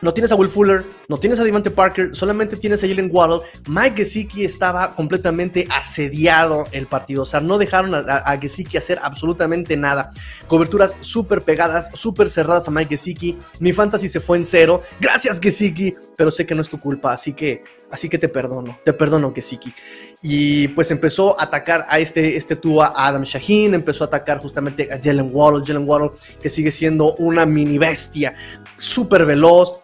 No 0.00 0.14
tienes 0.14 0.32
a 0.32 0.36
Will 0.36 0.48
Fuller, 0.48 0.86
no 1.12 1.18
tienes 1.18 1.38
a 1.38 1.44
Devante 1.44 1.70
Parker, 1.70 2.16
solamente 2.16 2.56
tienes 2.56 2.82
a 2.82 2.88
Jalen 2.88 3.10
Waddle. 3.12 3.40
Mike 3.68 3.96
Gesicki 3.96 4.46
estaba 4.46 4.94
completamente 4.94 5.68
asediado 5.70 6.64
el 6.72 6.86
partido, 6.86 7.20
o 7.20 7.26
sea, 7.26 7.38
no 7.42 7.58
dejaron 7.58 7.94
a, 7.94 7.98
a, 7.98 8.38
Gesicki 8.38 8.78
hacer 8.78 8.98
absolutamente 9.02 9.76
nada. 9.76 10.10
Coberturas 10.48 10.96
súper 11.00 11.42
pegadas, 11.42 11.90
súper 11.92 12.30
cerradas 12.30 12.66
a 12.66 12.70
Mike 12.70 12.96
Gesicki. 12.96 13.36
Mi 13.58 13.74
fantasy 13.74 14.08
se 14.08 14.20
fue 14.20 14.38
en 14.38 14.46
cero. 14.46 14.80
Gracias 15.00 15.38
Gesicki, 15.38 15.94
pero 16.16 16.30
sé 16.30 16.46
que 16.46 16.54
no 16.54 16.62
es 16.62 16.70
tu 16.70 16.80
culpa, 16.80 17.12
así 17.12 17.34
que, 17.34 17.62
así 17.90 18.08
que 18.08 18.16
te 18.16 18.30
perdono, 18.30 18.78
te 18.82 18.94
perdono 18.94 19.34
Gesicki. 19.34 19.74
Y 20.22 20.68
pues 20.68 20.90
empezó 20.90 21.38
a 21.38 21.44
atacar 21.44 21.84
a 21.90 21.98
este, 21.98 22.38
este 22.38 22.58
a 22.80 23.06
Adam 23.06 23.24
Shaheen, 23.24 23.74
empezó 23.74 24.04
a 24.04 24.06
atacar 24.06 24.38
justamente 24.38 24.88
a 24.90 24.98
Jalen 24.98 25.28
Waddle, 25.30 25.62
Jalen 25.66 25.86
Waddle 25.86 26.12
que 26.40 26.48
sigue 26.48 26.70
siendo 26.70 27.16
una 27.16 27.44
mini 27.44 27.76
bestia, 27.76 28.34
súper 28.78 29.26
veloz, 29.26 29.82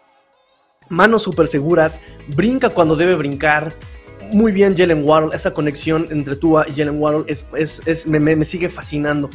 manos 0.88 1.22
súper 1.22 1.46
seguras, 1.48 2.00
brinca 2.28 2.70
cuando 2.70 2.96
debe 2.96 3.14
brincar. 3.14 3.74
Muy 4.30 4.52
bien 4.52 4.76
Jalen 4.76 5.04
Waddle, 5.04 5.30
esa 5.34 5.54
conexión 5.54 6.06
entre 6.10 6.36
Tua 6.36 6.66
y 6.68 6.72
Jalen 6.72 7.00
Waddle 7.00 7.24
es, 7.26 7.46
es, 7.86 8.06
me, 8.06 8.20
me, 8.20 8.44
sigue 8.44 8.68
fascinando. 8.68 9.30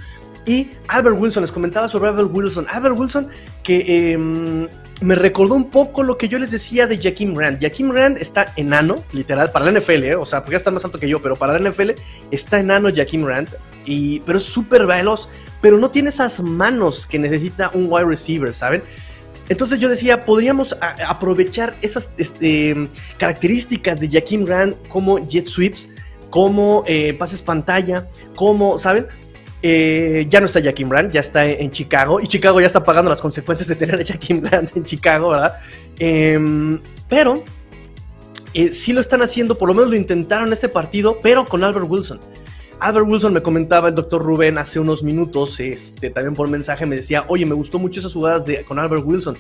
Y 0.46 0.70
Albert 0.88 1.18
Wilson, 1.20 1.42
les 1.42 1.52
comentaba 1.52 1.88
sobre 1.88 2.10
Albert 2.10 2.30
Wilson. 2.32 2.68
Albert 2.70 3.00
Wilson 3.00 3.28
que 3.63 3.86
eh, 3.88 4.68
me 5.04 5.16
recordó 5.16 5.56
un 5.56 5.70
poco 5.70 6.04
lo 6.04 6.18
que 6.18 6.30
yo 6.30 6.39
les 6.39 6.52
decía 6.52 6.88
de 6.88 6.98
Jaquim 6.98 7.38
Rand. 7.38 7.62
Jaquim 7.62 7.92
Rand 7.92 8.18
está 8.18 8.54
enano, 8.56 8.96
literal, 9.12 9.52
para 9.52 9.66
la 9.66 9.80
NFL, 9.80 10.04
¿eh? 10.04 10.16
o 10.16 10.26
sea, 10.26 10.44
porque 10.44 10.56
está 10.56 10.72
más 10.72 10.86
alto 10.86 11.00
que 11.00 11.10
yo, 11.10 11.22
pero 11.22 11.36
para 11.36 11.58
la 11.60 11.70
NFL 11.70 11.92
está 12.32 12.60
enano 12.60 12.89
Jaquim 12.94 13.26
Rand, 13.26 13.50
y, 13.86 14.22
pero 14.22 14.38
es 14.38 14.46
súper 14.46 14.86
veloz, 14.86 15.28
pero 15.62 15.78
no 15.78 15.92
tiene 15.92 16.10
esas 16.10 16.42
manos 16.42 17.06
que 17.06 17.20
necesita 17.20 17.70
un 17.74 17.88
wide 17.89 18.06
receiver, 18.06 18.54
¿saben? 18.54 18.84
Entonces 19.49 19.79
yo 19.79 19.89
decía, 19.89 20.23
podríamos 20.25 20.75
aprovechar 21.06 21.75
esas 21.82 22.13
este, 22.17 22.89
características 23.17 23.99
de 23.99 24.10
Jaquim 24.10 24.45
Rand 24.45 24.88
como 24.88 25.19
jet 25.27 25.47
sweeps, 25.47 25.89
como 26.29 26.84
eh, 26.88 27.13
pases 27.13 27.41
pantalla, 27.41 28.08
como, 28.36 28.77
¿saben? 28.77 29.08
Eh, 29.65 30.25
ya 30.29 30.41
no 30.41 30.47
está 30.47 30.62
Jaquim 30.62 30.89
Brand, 30.89 31.12
ya 31.12 31.21
está 31.21 31.45
en, 31.45 31.71
Chicago. 31.71 32.19
Y 32.19 32.27
Chicago 32.27 32.60
ya 32.60 32.67
está 32.67 32.84
pagando 32.84 33.10
las 33.10 33.21
consecuencias 33.21 33.67
de 33.69 33.75
tener 33.75 34.01
a 34.01 34.06
Jaquim 34.06 34.41
Brand 34.41 34.69
en 34.75 34.84
Chicago, 34.84 35.29
¿verdad? 35.29 35.58
Em, 35.99 36.79
pero 37.08 37.43
eh, 38.53 38.73
sí 38.73 38.91
lo 38.91 38.99
están 38.99 39.21
haciendo, 39.21 39.58
por 39.58 39.69
lo 39.69 39.73
menos 39.73 39.89
lo 39.89 39.95
intentaron 39.95 40.47
en 40.47 40.53
este 40.53 40.67
partido, 40.67 41.19
pero 41.21 41.45
con 41.45 41.63
Albert 41.63 41.86
Wilson. 41.89 42.19
Albert 42.84 43.08
Wilson 43.08 43.32
me 43.32 43.41
comentaba 43.41 43.88
el 43.88 43.96
doctor 43.96 44.22
Rubén 44.22 44.58
hace 44.58 44.78
unos 44.78 45.04
minutos, 45.04 45.58
este, 45.62 46.10
también 46.10 46.36
por 46.36 46.50
mensaje 46.50 46.86
me 46.86 46.98
decía, 46.98 47.24
oye, 47.30 47.46
me 47.46 47.56
gustó 47.56 47.80
mucho 47.80 48.02
esas 48.02 48.12
jugadas 48.12 48.46
de, 48.46 48.65
con 48.65 48.78
Albert 48.78 49.06
Wilson. 49.06 49.38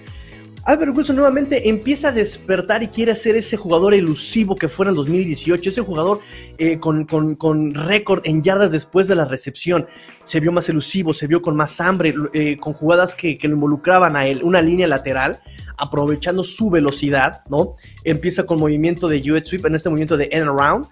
Albert 0.63 0.95
Wilson 0.95 1.17
nuevamente 1.17 1.67
empieza 1.67 2.07
a 2.07 2.11
despertar 2.13 2.83
y 2.83 2.87
quiere 2.87 3.13
ser 3.15 3.35
ese 3.35 3.57
jugador 3.57 3.93
elusivo 3.93 4.55
que 4.55 4.69
fue 4.69 4.85
en 4.85 4.91
el 4.91 4.95
2018, 4.95 5.71
ese 5.71 5.81
jugador 5.81 6.21
eh, 6.57 6.79
con, 6.79 7.03
con, 7.03 7.73
récord 7.73 8.21
en 8.23 8.43
yardas 8.43 8.71
después 8.71 9.09
de 9.09 9.15
la 9.15 9.25
recepción. 9.25 9.87
Se 10.23 10.39
vio 10.39 10.53
más 10.53 10.69
elusivo, 10.69 11.13
se 11.13 11.27
vio 11.27 11.41
con 11.41 11.57
más 11.57 11.81
hambre, 11.81 12.15
eh, 12.31 12.55
con 12.57 12.71
jugadas 12.71 13.13
que, 13.13 13.37
lo 13.41 13.55
involucraban 13.55 14.15
a 14.15 14.25
él, 14.25 14.39
una 14.41 14.61
línea 14.61 14.87
lateral, 14.87 15.41
aprovechando 15.77 16.45
su 16.45 16.69
velocidad, 16.69 17.43
¿no? 17.49 17.73
Empieza 18.05 18.45
con 18.45 18.57
movimiento 18.57 19.09
de 19.09 19.21
jet 19.21 19.45
sweep, 19.45 19.65
en 19.65 19.75
este 19.75 19.89
movimiento 19.89 20.15
de 20.15 20.29
end 20.31 20.47
around, 20.47 20.87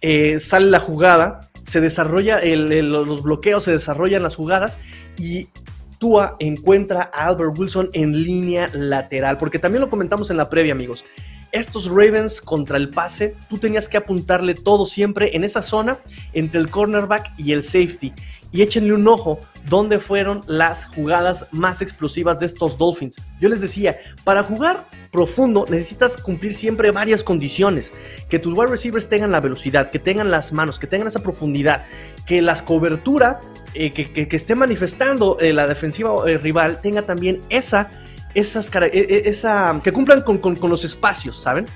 eh, 0.00 0.40
sale 0.40 0.68
la 0.68 0.80
jugada, 0.80 1.51
se 1.72 1.80
desarrolla, 1.80 2.38
los 2.44 3.22
bloqueos 3.22 3.64
se 3.64 3.72
desarrollan 3.72 4.22
las 4.22 4.36
jugadas 4.36 4.76
y 5.16 5.48
Tua 5.96 6.36
encuentra 6.38 7.10
a 7.14 7.28
Albert 7.28 7.58
Wilson 7.58 7.88
en 7.94 8.24
línea 8.24 8.68
lateral, 8.74 9.38
porque 9.38 9.58
también 9.58 9.80
lo 9.80 9.88
comentamos 9.88 10.30
en 10.30 10.36
la 10.36 10.50
previa, 10.50 10.74
amigos. 10.74 11.06
Estos 11.52 11.86
Ravens 11.86 12.40
contra 12.40 12.78
el 12.78 12.88
pase, 12.88 13.36
tú 13.48 13.58
tenías 13.58 13.88
que 13.88 13.98
apuntarle 13.98 14.54
todo 14.54 14.86
siempre 14.86 15.36
en 15.36 15.44
esa 15.44 15.62
zona 15.62 15.98
entre 16.32 16.58
el 16.58 16.70
cornerback 16.70 17.32
y 17.36 17.52
el 17.52 17.62
safety. 17.62 18.12
Y 18.50 18.62
échenle 18.62 18.92
un 18.92 19.06
ojo 19.06 19.38
dónde 19.68 19.98
fueron 19.98 20.42
las 20.46 20.84
jugadas 20.86 21.48
más 21.52 21.80
explosivas 21.80 22.38
de 22.40 22.46
estos 22.46 22.76
Dolphins. 22.76 23.16
Yo 23.40 23.48
les 23.48 23.60
decía, 23.60 23.96
para 24.24 24.42
jugar 24.42 24.86
profundo 25.10 25.66
necesitas 25.68 26.16
cumplir 26.16 26.54
siempre 26.54 26.90
varias 26.90 27.22
condiciones. 27.22 27.92
Que 28.28 28.38
tus 28.38 28.52
wide 28.52 28.70
receivers 28.70 29.08
tengan 29.08 29.30
la 29.30 29.40
velocidad, 29.40 29.90
que 29.90 29.98
tengan 29.98 30.30
las 30.30 30.52
manos, 30.52 30.78
que 30.78 30.86
tengan 30.86 31.08
esa 31.08 31.20
profundidad, 31.20 31.84
que 32.26 32.42
las 32.42 32.62
cobertura 32.62 33.40
eh, 33.74 33.90
que, 33.90 34.36
esté 34.36 34.54
manifestando 34.54 35.38
eh, 35.40 35.54
la 35.54 35.66
defensiva 35.66 36.12
eh, 36.26 36.36
rival 36.36 36.82
tenga 36.82 37.06
también 37.06 37.40
esa, 37.48 37.90
esas, 38.34 38.70
esa, 38.92 39.80
que 39.82 39.92
cumplan 39.92 40.22
con, 40.22 40.58
los 40.70 40.84
espacios, 40.84 41.42
¿saben? 41.42 41.66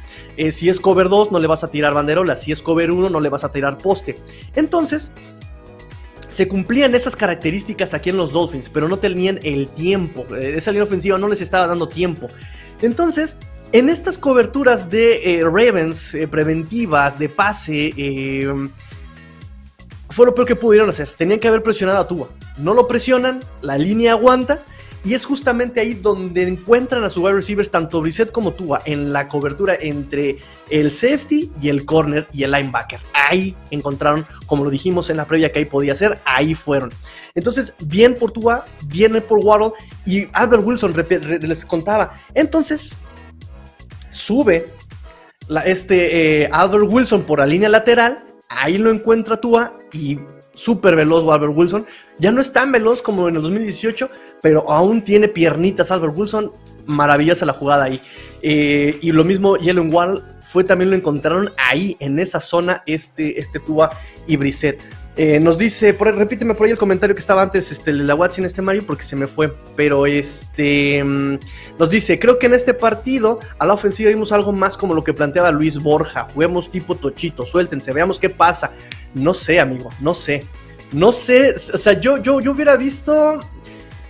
si 0.50 0.68
es 0.68 0.80
cover 0.80 1.08
2 1.08 1.32
no 1.32 1.38
le 1.38 1.46
vas 1.46 1.64
a 1.64 1.70
tirar 1.70 1.94
banderola, 1.94 2.36
si 2.36 2.52
es 2.52 2.62
cover 2.62 2.90
1 2.90 3.10
no 3.10 3.20
le 3.20 3.28
vas 3.28 3.44
a 3.44 3.52
tirar 3.52 3.78
poste. 3.78 4.16
Entonces, 4.54 5.10
se 6.28 6.48
cumplían 6.48 6.94
esas 6.94 7.16
características 7.16 7.94
aquí 7.94 8.10
en 8.10 8.18
los 8.18 8.32
Dolphins, 8.32 8.68
pero 8.68 8.88
no 8.88 8.98
tenían 8.98 9.40
el 9.42 9.68
tiempo. 9.68 10.26
Esa 10.36 10.70
línea 10.70 10.84
ofensiva 10.84 11.18
no 11.18 11.28
les 11.28 11.40
estaba 11.40 11.66
dando 11.66 11.88
tiempo. 11.88 12.28
Entonces, 12.82 13.38
en 13.72 13.88
estas 13.88 14.18
coberturas 14.18 14.90
de 14.90 15.40
Ravens 15.42 16.16
preventivas, 16.30 17.18
de 17.18 17.28
pase, 17.28 17.92
fue 20.10 20.26
lo 20.26 20.34
peor 20.34 20.46
que 20.46 20.56
pudieron 20.56 20.88
hacer. 20.88 21.08
Tenían 21.08 21.40
que 21.40 21.48
haber 21.48 21.62
presionado 21.62 21.98
a 21.98 22.08
Tua. 22.08 22.28
No 22.58 22.74
lo 22.74 22.86
presionan, 22.86 23.40
la 23.60 23.76
línea 23.78 24.12
aguanta. 24.12 24.62
Y 25.06 25.14
es 25.14 25.24
justamente 25.24 25.78
ahí 25.78 25.94
donde 25.94 26.48
encuentran 26.48 27.04
a 27.04 27.10
su 27.10 27.22
wide 27.22 27.34
receivers, 27.34 27.70
tanto 27.70 28.00
Brissett 28.00 28.32
como 28.32 28.54
Tua, 28.54 28.82
en 28.84 29.12
la 29.12 29.28
cobertura 29.28 29.76
entre 29.80 30.38
el 30.68 30.90
safety 30.90 31.52
y 31.62 31.68
el 31.68 31.84
corner 31.84 32.26
y 32.32 32.42
el 32.42 32.50
linebacker. 32.50 32.98
Ahí 33.14 33.54
encontraron, 33.70 34.26
como 34.46 34.64
lo 34.64 34.70
dijimos 34.70 35.08
en 35.08 35.18
la 35.18 35.26
previa 35.26 35.52
que 35.52 35.60
ahí 35.60 35.64
podía 35.64 35.94
ser, 35.94 36.18
ahí 36.24 36.56
fueron. 36.56 36.90
Entonces, 37.36 37.76
bien 37.78 38.16
por 38.16 38.32
Tua, 38.32 38.64
bien 38.86 39.24
por 39.28 39.38
Waddle 39.38 39.72
y 40.04 40.26
Albert 40.32 40.64
Wilson 40.66 40.92
les 41.40 41.64
contaba. 41.64 42.14
Entonces, 42.34 42.96
sube 44.10 44.64
este 45.64 46.42
eh, 46.42 46.48
Albert 46.50 46.86
Wilson 46.88 47.22
por 47.22 47.38
la 47.38 47.46
línea 47.46 47.68
lateral 47.68 48.26
ahí 48.48 48.78
lo 48.78 48.90
encuentra 48.90 49.36
Tua 49.36 49.78
y 49.92 50.18
súper 50.56 50.96
veloz 50.96 51.22
Albert 51.32 51.52
Wilson. 51.54 51.86
Ya 52.18 52.32
no 52.32 52.40
es 52.40 52.52
tan 52.52 52.72
veloz 52.72 53.00
como 53.02 53.28
en 53.28 53.36
el 53.36 53.42
2018, 53.42 54.10
pero 54.42 54.68
aún 54.68 55.02
tiene 55.02 55.28
piernitas 55.28 55.92
Albert 55.92 56.18
Wilson. 56.18 56.50
Maravillosa 56.86 57.46
la 57.46 57.52
jugada 57.52 57.84
ahí. 57.84 58.00
Eh, 58.42 58.98
y 59.00 59.12
lo 59.12 59.22
mismo 59.22 59.56
Jalen 59.56 59.94
Wall 59.94 60.24
fue 60.42 60.64
también 60.64 60.90
lo 60.90 60.96
encontraron 60.96 61.50
ahí 61.56 61.96
en 62.00 62.18
esa 62.18 62.40
zona 62.40 62.82
este, 62.86 63.38
este 63.38 63.60
Tua 63.60 63.90
y 64.26 64.36
Brissett. 64.36 64.80
Eh, 65.18 65.40
nos 65.40 65.56
dice, 65.56 65.94
por, 65.94 66.14
repíteme 66.14 66.54
por 66.54 66.66
ahí 66.66 66.72
el 66.72 66.78
comentario 66.78 67.14
que 67.14 67.20
estaba 67.20 67.40
antes, 67.40 67.72
este, 67.72 67.90
la 67.90 68.14
WhatsApp 68.14 68.40
en 68.40 68.44
este 68.44 68.60
Mario, 68.60 68.84
porque 68.86 69.02
se 69.02 69.16
me 69.16 69.26
fue. 69.26 69.54
Pero 69.74 70.04
este 70.06 71.02
mm, 71.02 71.38
nos 71.78 71.88
dice, 71.88 72.18
creo 72.18 72.38
que 72.38 72.46
en 72.46 72.54
este 72.54 72.74
partido 72.74 73.40
a 73.58 73.64
la 73.64 73.72
ofensiva 73.72 74.10
vimos 74.10 74.30
algo 74.30 74.52
más 74.52 74.76
como 74.76 74.94
lo 74.94 75.02
que 75.02 75.14
planteaba 75.14 75.50
Luis 75.50 75.78
Borja. 75.78 76.28
Juguemos 76.34 76.70
tipo 76.70 76.96
tochito, 76.96 77.46
suéltense, 77.46 77.92
veamos 77.92 78.18
qué 78.18 78.28
pasa. 78.28 78.72
No 79.16 79.32
sé, 79.32 79.58
amigo, 79.58 79.90
no 80.00 80.12
sé. 80.12 80.44
No 80.92 81.10
sé, 81.10 81.54
o 81.74 81.78
sea, 81.78 81.94
yo, 81.94 82.18
yo, 82.18 82.40
yo 82.40 82.52
hubiera 82.52 82.76
visto. 82.76 83.40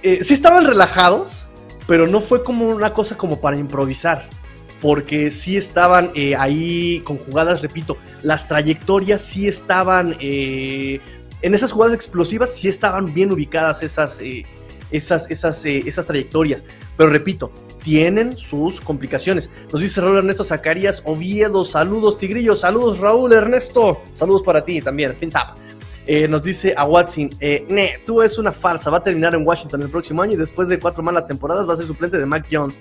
Eh, 0.03 0.23
sí 0.23 0.35
estaban 0.35 0.67
relajados, 0.67 1.49
pero 1.87 2.07
no 2.07 2.21
fue 2.21 2.45
como 2.45 2.69
una 2.69 2.93
cosa 2.93 3.17
como 3.17 3.41
para 3.41 3.57
improvisar 3.57 4.29
porque 4.81 5.31
sí 5.31 5.57
estaban 5.57 6.11
eh, 6.15 6.37
ahí 6.37 7.01
con 7.01 7.17
jugadas, 7.17 7.63
repito, 7.63 7.97
las 8.23 8.47
trayectorias 8.47 9.23
sí 9.23 9.49
estaban, 9.49 10.17
eh, 10.21 11.01
en 11.41 11.55
esas 11.55 11.73
jugadas 11.73 11.95
explosivas 11.95 12.55
sí 12.55 12.69
estaban 12.69 13.15
bien 13.15 13.33
ubicadas 13.33 13.83
esas, 13.83 14.21
esas, 14.91 15.31
esas, 15.31 15.65
esas 15.65 16.07
trayectorias, 16.07 16.65
pero 16.97 17.11
repito, 17.11 17.53
tienen 17.83 18.37
sus 18.37 18.81
complicaciones. 18.81 19.51
Nos 19.73 19.83
dice 19.83 20.01
Raúl 20.01 20.19
Ernesto 20.19 20.45
Zacarías 20.45 21.03
Oviedo, 21.05 21.65
saludos 21.65 22.19
Tigrillo, 22.19 22.57
saludos 22.57 22.99
Raúl 22.99 23.33
Ernesto, 23.33 24.03
saludos 24.13 24.43
para 24.43 24.65
ti 24.65 24.81
también, 24.81 25.17
fins 25.17 25.35
up. 25.37 25.61
nos 26.29 26.43
dice 26.43 26.75
a 26.77 26.85
Watson, 26.85 27.31
ne, 27.41 28.01
tú 28.05 28.23
es 28.23 28.39
una 28.39 28.53
farsa, 28.53 28.91
va 28.91 28.99
a 28.99 29.03
terminar 29.03 29.35
en 29.35 29.47
Washington 29.47 29.83
el 29.83 29.89
próximo 29.89 30.23
año 30.23 30.33
y 30.33 30.37
después 30.37 30.69
de 30.69 30.79
cuatro 30.79 31.03
malas 31.03 31.27
temporadas 31.27 31.69
va 31.69 31.75
a 31.75 31.77
ser 31.77 31.87
suplente 31.87 32.19
de 32.19 32.27
Mac 32.27 32.47
Jones 32.51 32.79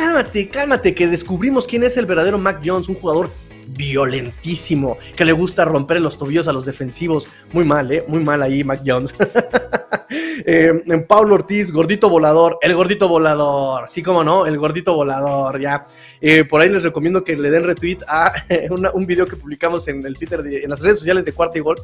cálmate, 0.00 0.48
cálmate, 0.48 0.94
que 0.94 1.06
descubrimos 1.08 1.66
quién 1.66 1.82
es 1.84 1.96
el 1.96 2.06
verdadero 2.06 2.38
Mac 2.38 2.62
Jones, 2.64 2.88
un 2.88 2.94
jugador 2.94 3.30
violentísimo, 3.76 4.98
que 5.16 5.24
le 5.24 5.32
gusta 5.32 5.64
romper 5.64 6.00
los 6.00 6.18
tobillos 6.18 6.48
a 6.48 6.52
los 6.52 6.64
defensivos. 6.64 7.28
Muy 7.52 7.64
mal, 7.64 7.90
¿eh? 7.92 8.04
Muy 8.08 8.22
mal 8.22 8.42
ahí, 8.42 8.64
Mac 8.64 8.82
Jones. 8.84 9.14
eh, 10.44 10.72
en 10.86 11.06
Pablo 11.06 11.34
Ortiz, 11.34 11.72
gordito 11.72 12.08
volador, 12.08 12.58
el 12.62 12.74
gordito 12.74 13.08
volador, 13.08 13.88
sí, 13.88 14.02
como 14.02 14.24
no, 14.24 14.46
el 14.46 14.58
gordito 14.58 14.94
volador, 14.94 15.60
ya. 15.60 15.84
Eh, 16.20 16.44
por 16.44 16.60
ahí 16.60 16.68
les 16.68 16.82
recomiendo 16.82 17.24
que 17.24 17.36
le 17.36 17.50
den 17.50 17.64
retweet 17.64 17.98
a 18.08 18.32
un 18.94 19.06
video 19.06 19.26
que 19.26 19.36
publicamos 19.36 19.86
en 19.88 20.04
el 20.04 20.16
Twitter, 20.16 20.42
en 20.46 20.70
las 20.70 20.80
redes 20.80 20.98
sociales 20.98 21.24
de 21.24 21.32
Cuarta 21.32 21.58
y 21.58 21.60
Gol, 21.60 21.76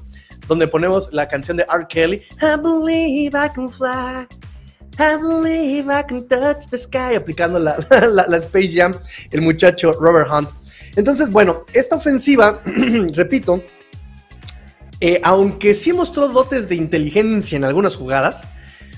donde 0.49 0.67
ponemos 0.69 1.13
la 1.13 1.29
canción 1.29 1.57
de 1.57 1.65
R. 1.65 1.87
Kelly, 1.89 2.23
I 2.41 2.61
believe 2.61 3.37
I 3.37 3.49
can 3.55 3.71
fly. 3.71 4.27
I 4.99 5.17
believe 5.17 5.91
I 5.91 6.03
can 6.03 6.27
touch 6.27 6.69
the 6.71 6.79
sky, 6.79 7.17
aplicando 7.17 7.59
la, 7.59 7.75
Space 8.39 8.73
Jam, 8.75 8.95
el 9.31 9.43
muchacho 9.43 9.93
Robert 9.93 10.29
Hunt. 10.31 10.49
Entonces, 10.97 11.31
bueno, 11.31 11.65
esta 11.73 11.97
ofensiva, 11.97 12.63
repito, 13.15 13.63
eh, 15.01 15.21
aunque 15.23 15.75
sí 15.75 15.93
mostró 15.93 16.29
dotes 16.29 16.69
de 16.69 16.75
inteligencia 16.75 17.57
en 17.57 17.65
algunas 17.65 17.97
jugadas, 17.97 18.43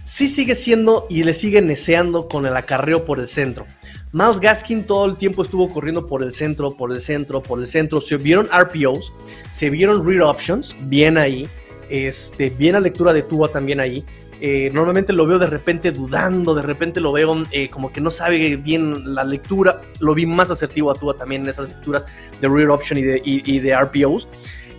sí 0.05 0.29
sigue 0.29 0.55
siendo 0.55 1.07
y 1.11 1.25
le 1.25 1.35
sigue 1.35 1.61
neceando 1.61 2.29
con 2.29 2.47
el 2.47 2.57
acarreo 2.57 3.05
por 3.05 3.19
el 3.19 3.27
centro. 3.27 3.67
Miles 4.13 4.41
Gaskin 4.41 4.87
todo 4.87 5.05
el 5.05 5.17
tiempo 5.17 5.43
estuvo 5.43 5.69
corriendo 5.69 6.07
por 6.07 6.23
el 6.23 6.33
centro, 6.33 6.71
por 6.71 6.93
el 6.93 7.01
centro, 7.01 7.43
por 7.43 7.61
el 7.61 7.67
centro. 7.67 8.01
Se 8.01 8.17
vieron 8.17 8.47
RPOs, 8.47 9.13
se 9.51 9.69
vieron 9.69 10.07
read 10.07 10.27
options, 10.27 10.75
bien 10.83 11.19
ahí. 11.19 11.47
Este, 11.91 12.51
bien 12.51 12.75
la 12.75 12.81
lectura 12.81 13.13
de 13.13 13.23
Tua 13.23 13.49
también 13.49 13.81
ahí. 13.81 14.05
Eh, 14.41 14.71
normalmente 14.73 15.13
lo 15.13 15.27
veo 15.27 15.39
de 15.39 15.47
repente 15.47 15.91
dudando, 15.91 16.55
de 16.55 16.63
repente 16.63 17.01
lo 17.01 17.11
veo 17.13 17.45
eh, 17.51 17.69
como 17.69 17.93
que 17.93 18.01
no 18.01 18.11
sabe 18.11 18.57
bien 18.57 19.15
la 19.15 19.25
lectura. 19.25 19.81
Lo 20.01 20.15
vi 20.15 20.27
más 20.27 20.51
asertivo 20.51 20.91
a 20.91 20.95
Tua 20.95 21.15
también 21.15 21.43
en 21.43 21.49
esas 21.49 21.69
lecturas 21.69 22.07
de 22.41 22.49
read 22.49 22.71
option 22.71 22.99
y 22.99 23.61
de, 23.61 23.77
RPOs. 23.77 24.29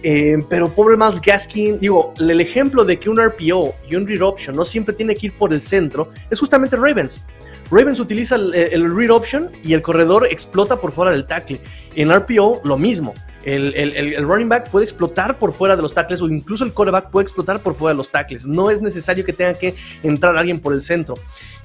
Eh, 0.01 0.37
pero 0.49 0.69
pobre 0.69 0.95
Miles 0.95 1.19
Gaskin, 1.19 1.77
digo, 1.79 2.13
el 2.17 2.39
ejemplo 2.39 2.85
de 2.85 2.97
que 2.97 3.09
un 3.09 3.17
RPO 3.17 3.75
y 3.89 3.95
un 3.95 4.07
read 4.07 4.21
option 4.21 4.55
no 4.55 4.63
siempre 4.63 4.95
tiene 4.95 5.13
que 5.13 5.27
ir 5.27 5.37
por 5.37 5.51
el 5.51 5.61
centro 5.61 6.09
es 6.29 6.39
justamente 6.39 6.77
Ravens. 6.77 7.21
Ravens 7.69 7.99
utiliza 7.99 8.35
el, 8.35 8.95
read 8.95 9.11
option 9.11 9.51
y 9.63 9.73
el 9.73 9.81
corredor 9.81 10.25
explota 10.31 10.79
por 10.79 10.91
fuera 10.91 11.11
del 11.11 11.27
tackle. 11.27 11.59
En 11.95 12.11
RPO, 12.11 12.61
lo 12.63 12.77
mismo. 12.77 13.13
El, 13.55 14.15
running 14.25 14.49
back 14.49 14.69
puede 14.69 14.85
explotar 14.85 15.37
por 15.37 15.53
fuera 15.53 15.75
de 15.75 15.81
los 15.81 15.93
tackles 15.93 16.21
o 16.21 16.27
incluso 16.27 16.63
el 16.63 16.73
quarterback 16.73 17.09
puede 17.09 17.23
explotar 17.23 17.61
por 17.61 17.75
fuera 17.75 17.93
de 17.93 17.97
los 17.97 18.09
tackles. 18.09 18.45
No 18.45 18.69
es 18.69 18.81
necesario 18.81 19.25
que 19.25 19.33
tenga 19.33 19.53
que 19.55 19.75
entrar 20.03 20.37
alguien 20.37 20.59
por 20.59 20.73
el 20.73 20.81
centro. 20.81 21.15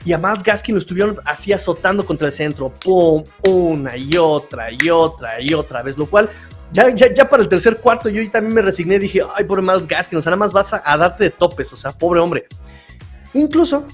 Y 0.04 0.12
además 0.12 0.42
Gaskin 0.42 0.74
lo 0.74 0.78
estuvieron 0.78 1.18
así 1.24 1.52
azotando 1.52 2.04
contra 2.04 2.26
el 2.26 2.32
centro. 2.32 2.72
Pum, 2.72 3.24
una 3.46 3.96
y 3.96 4.16
otra 4.16 4.70
y 4.70 4.90
otra 4.90 5.40
y 5.40 5.54
otra 5.54 5.82
vez. 5.82 5.96
Lo 5.96 6.06
cual 6.06 6.30
ya, 6.72 6.90
ya, 6.90 7.12
ya, 7.12 7.24
para 7.28 7.42
el 7.42 7.48
tercer 7.48 7.76
cuarto 7.76 8.08
yo 8.08 8.28
también 8.30 8.54
me 8.54 8.62
resigné. 8.62 8.98
Dije, 8.98 9.22
ay, 9.34 9.44
pobre 9.44 9.62
Miles 9.62 9.86
Gaskin, 9.86 10.18
o 10.18 10.22
sea, 10.22 10.30
nada 10.30 10.40
más 10.40 10.52
vas 10.52 10.72
a, 10.72 10.82
a, 10.84 10.96
darte 10.96 11.24
de 11.24 11.30
topes, 11.30 11.72
o 11.72 11.76
sea, 11.76 11.92
pobre 11.92 12.20
hombre. 12.20 12.46
Incluso 13.32 13.86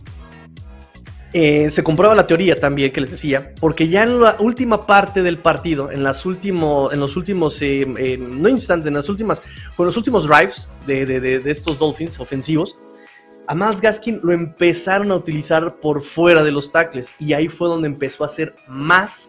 eh, 1.33 1.71
se 1.71 1.85
comprueba 1.85 2.15
la 2.15 2.27
teoría 2.27 2.57
también 2.57 2.93
que 2.93 3.01
les 3.01 3.13
decía, 3.13 3.53
porque 3.61 3.89
ya 3.89 4.03
en 4.03 4.21
la 4.21 4.37
última 4.41 4.85
parte 4.85 5.23
del 5.23 5.39
partido, 5.39 5.91
en, 5.93 6.03
las 6.03 6.27
último, 6.27 6.91
en 6.91 6.99
los 6.99 7.17
últimos, 7.17 7.63
eh, 7.63 7.87
no 8.19 8.49
instantes, 8.49 8.89
en 8.89 8.95
las 8.95 9.09
últimas, 9.09 9.41
con 9.77 9.87
los 9.87 9.97
últimos 9.97 10.27
drives 10.27 10.69
de, 10.87 11.41
estos 11.47 11.79
Dolphins 11.79 12.19
ofensivos, 12.19 12.77
a 13.47 13.55
Miles 13.55 13.81
Gaskin 13.81 14.21
lo 14.23 14.33
empezaron 14.33 15.13
a 15.13 15.17
utilizar 15.17 15.77
por 15.77 16.03
fuera 16.03 16.43
de 16.43 16.53
los 16.53 16.71
tackles 16.71 17.15
y 17.19 17.33
ahí 17.33 17.49
fue 17.49 17.69
donde 17.69 17.89
empezó 17.89 18.25
a 18.25 18.29
ser 18.29 18.55
más, 18.69 19.29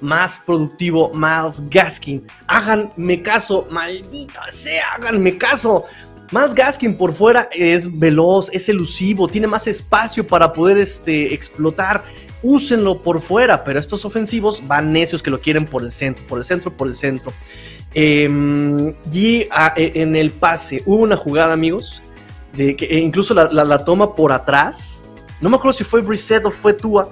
más 0.00 0.38
productivo 0.38 1.10
Miles 1.14 1.62
Gaskin. 1.68 2.26
Háganme 2.46 3.22
caso, 3.22 3.66
maldita 3.70 4.50
sea, 4.50 4.94
háganme 4.94 5.36
caso. 5.36 5.84
Miles 6.32 6.54
Gaskin 6.54 6.96
por 6.96 7.12
fuera 7.12 7.50
es 7.52 7.98
veloz, 7.98 8.48
es 8.52 8.66
elusivo, 8.70 9.28
tiene 9.28 9.46
más 9.46 9.66
espacio 9.66 10.26
para 10.26 10.50
poder 10.50 10.78
este, 10.78 11.34
explotar. 11.34 12.04
Úsenlo 12.42 13.02
por 13.02 13.20
fuera, 13.20 13.62
pero 13.62 13.78
estos 13.78 14.04
ofensivos 14.06 14.66
van 14.66 14.92
necios 14.92 15.22
que 15.22 15.30
lo 15.30 15.40
quieren 15.40 15.66
por 15.66 15.82
el 15.82 15.90
centro, 15.90 16.26
por 16.26 16.38
el 16.38 16.44
centro, 16.44 16.74
por 16.74 16.88
el 16.88 16.94
centro. 16.94 17.32
Em, 17.92 18.94
y 19.12 19.46
ah, 19.50 19.74
e, 19.76 19.92
en 19.96 20.16
el 20.16 20.30
pase 20.30 20.82
hubo 20.86 21.02
una 21.02 21.16
jugada, 21.16 21.52
amigos, 21.52 22.02
de 22.54 22.74
que 22.76 22.86
e 22.86 22.98
incluso 22.98 23.34
la, 23.34 23.84
toma 23.84 24.16
por 24.16 24.32
atrás. 24.32 25.04
No 25.40 25.50
me 25.50 25.56
acuerdo 25.56 25.74
si 25.74 25.84
fue 25.84 26.00
Brissett 26.00 26.46
o 26.46 26.50
fue 26.50 26.72
Tua, 26.72 27.10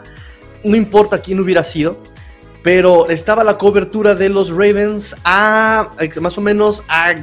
no 0.64 0.76
importa 0.76 1.20
quién 1.20 1.38
hubiera 1.40 1.62
sido, 1.62 2.02
pero 2.62 3.10
estaba 3.10 3.44
la 3.44 3.58
cobertura 3.58 4.14
de 4.14 4.30
los 4.30 4.48
Ravens 4.48 5.14
a 5.24 5.90
más 6.20 6.38
o 6.38 6.40
menos 6.40 6.82
a 6.88 7.14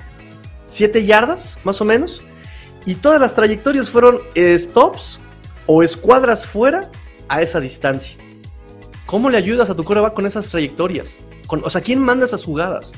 7 0.67 1.06
yardas, 1.06 1.58
más 1.63 1.82
o 1.82 1.86
menos. 1.86 2.21
Y 2.86 2.95
todas 2.95 3.19
las 3.19 3.34
trayectorias 3.36 3.89
fueron 3.89 4.19
stops 4.36 5.19
o 5.65 5.84
escuadras 5.84 6.45
fuera 6.45 6.89
a 7.27 7.41
esa 7.41 7.60
distancia. 7.60 8.17
¿Cómo 9.06 9.30
le 9.30 9.38
ayudas 9.38 9.69
a 9.69 9.75
tu 9.75 9.84
coreback 9.84 10.13
con 10.13 10.25
esas 10.25 10.49
trayectorias? 10.49 11.15
o 11.49 11.69
sea, 11.69 11.82
¿quién 11.82 11.99
manda 11.99 12.25
esas 12.25 12.43
jugadas? 12.43 12.91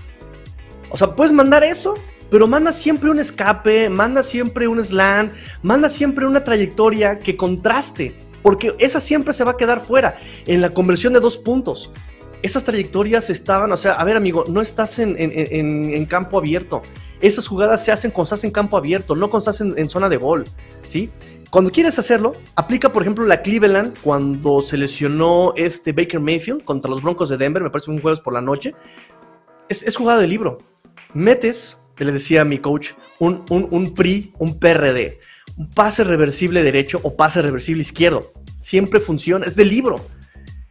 O 0.90 0.98
sea, 0.98 1.16
puedes 1.16 1.32
mandar 1.32 1.64
eso, 1.64 1.94
pero 2.32 2.48
manda 2.48 2.72
siempre 2.72 3.10
un 3.10 3.20
escape, 3.20 3.90
manda 3.90 4.24
siempre 4.24 4.68
un 4.68 4.84
slant, 4.84 5.34
manda 5.62 5.88
siempre 5.88 6.26
una 6.26 6.44
trayectoria 6.44 7.20
que 7.20 7.38
contraste, 7.38 8.16
porque 8.42 8.74
esa 8.80 9.00
siempre 9.00 9.34
se 9.34 9.44
va 9.44 9.52
a 9.52 9.58
quedar 9.58 9.82
fuera 9.82 10.18
en 10.48 10.62
la 10.62 10.72
conversión 10.72 11.14
de 11.14 11.20
dos 11.20 11.38
puntos. 11.38 11.92
Esas 12.42 12.64
trayectorias 12.64 13.30
estaban, 13.30 13.72
o 13.72 13.78
sea, 13.78 13.94
a 13.94 14.04
ver 14.06 14.16
amigo, 14.16 14.46
no 14.48 14.62
estás 14.62 14.98
en, 15.00 16.06
campo 16.06 16.38
abierto, 16.38 16.82
esas 17.20 17.48
jugadas 17.48 17.84
se 17.84 17.92
hacen 17.92 18.12
cuando 18.12 18.26
estás 18.26 18.46
en 18.46 18.52
campo 18.52 18.78
abierto, 18.78 19.16
no 19.16 19.30
cuando 19.30 19.52
estás 19.52 19.60
en, 19.60 19.90
zona 19.90 20.08
de 20.08 20.18
gol, 20.18 20.46
¿sí? 20.88 21.10
Cuando 21.50 21.70
quieres 21.70 22.00
hacerlo, 22.00 22.36
aplica 22.56 22.94
por 22.94 23.02
ejemplo 23.02 23.26
la 23.26 23.42
Cleveland 23.42 23.98
cuando 24.02 24.62
se 24.62 24.78
lesionó 24.78 25.54
este 25.58 25.92
Baker 25.92 26.20
Mayfield 26.20 26.64
contra 26.64 26.90
los 26.90 27.02
Broncos 27.02 27.28
de 27.28 27.38
Denver, 27.38 27.62
me 27.62 27.72
parece 27.72 27.92
un 27.92 28.02
jueves 28.02 28.22
por 28.22 28.34
la 28.34 28.42
noche. 28.42 28.74
Es, 29.68 29.96
jugada 29.96 30.20
de 30.20 30.28
libro. 30.28 30.60
Metes, 31.14 31.78
le 31.98 32.12
decía 32.12 32.42
a 32.42 32.46
mi 32.46 32.60
coach, 32.60 32.92
un, 33.20 33.44
un, 33.50 33.68
un 33.72 33.94
PRI, 33.94 34.34
un 34.38 34.60
PRD, 34.60 35.20
un 35.58 35.70
pase 35.70 36.04
reversible 36.04 36.64
derecho 36.64 37.00
o 37.04 37.16
pase 37.16 37.42
reversible 37.42 37.82
izquierdo. 37.82 38.32
Siempre 38.62 39.00
funciona, 39.00 39.46
es 39.46 39.56
de 39.56 39.66
libro. 39.66 40.00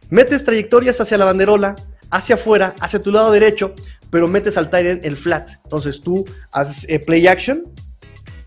Metes 0.09 0.43
trayectorias 0.43 0.99
hacia 0.99 1.17
la 1.17 1.25
banderola, 1.25 1.75
hacia 2.09 2.35
afuera, 2.35 2.75
hacia 2.79 3.01
tu 3.01 3.11
lado 3.11 3.31
derecho, 3.31 3.73
pero 4.09 4.27
metes 4.27 4.57
al 4.57 4.69
Tyrant 4.69 5.05
el 5.05 5.17
flat. 5.17 5.51
Entonces 5.63 6.01
tú 6.01 6.25
haces 6.51 6.85
eh, 6.89 6.99
play 6.99 7.27
action, 7.27 7.63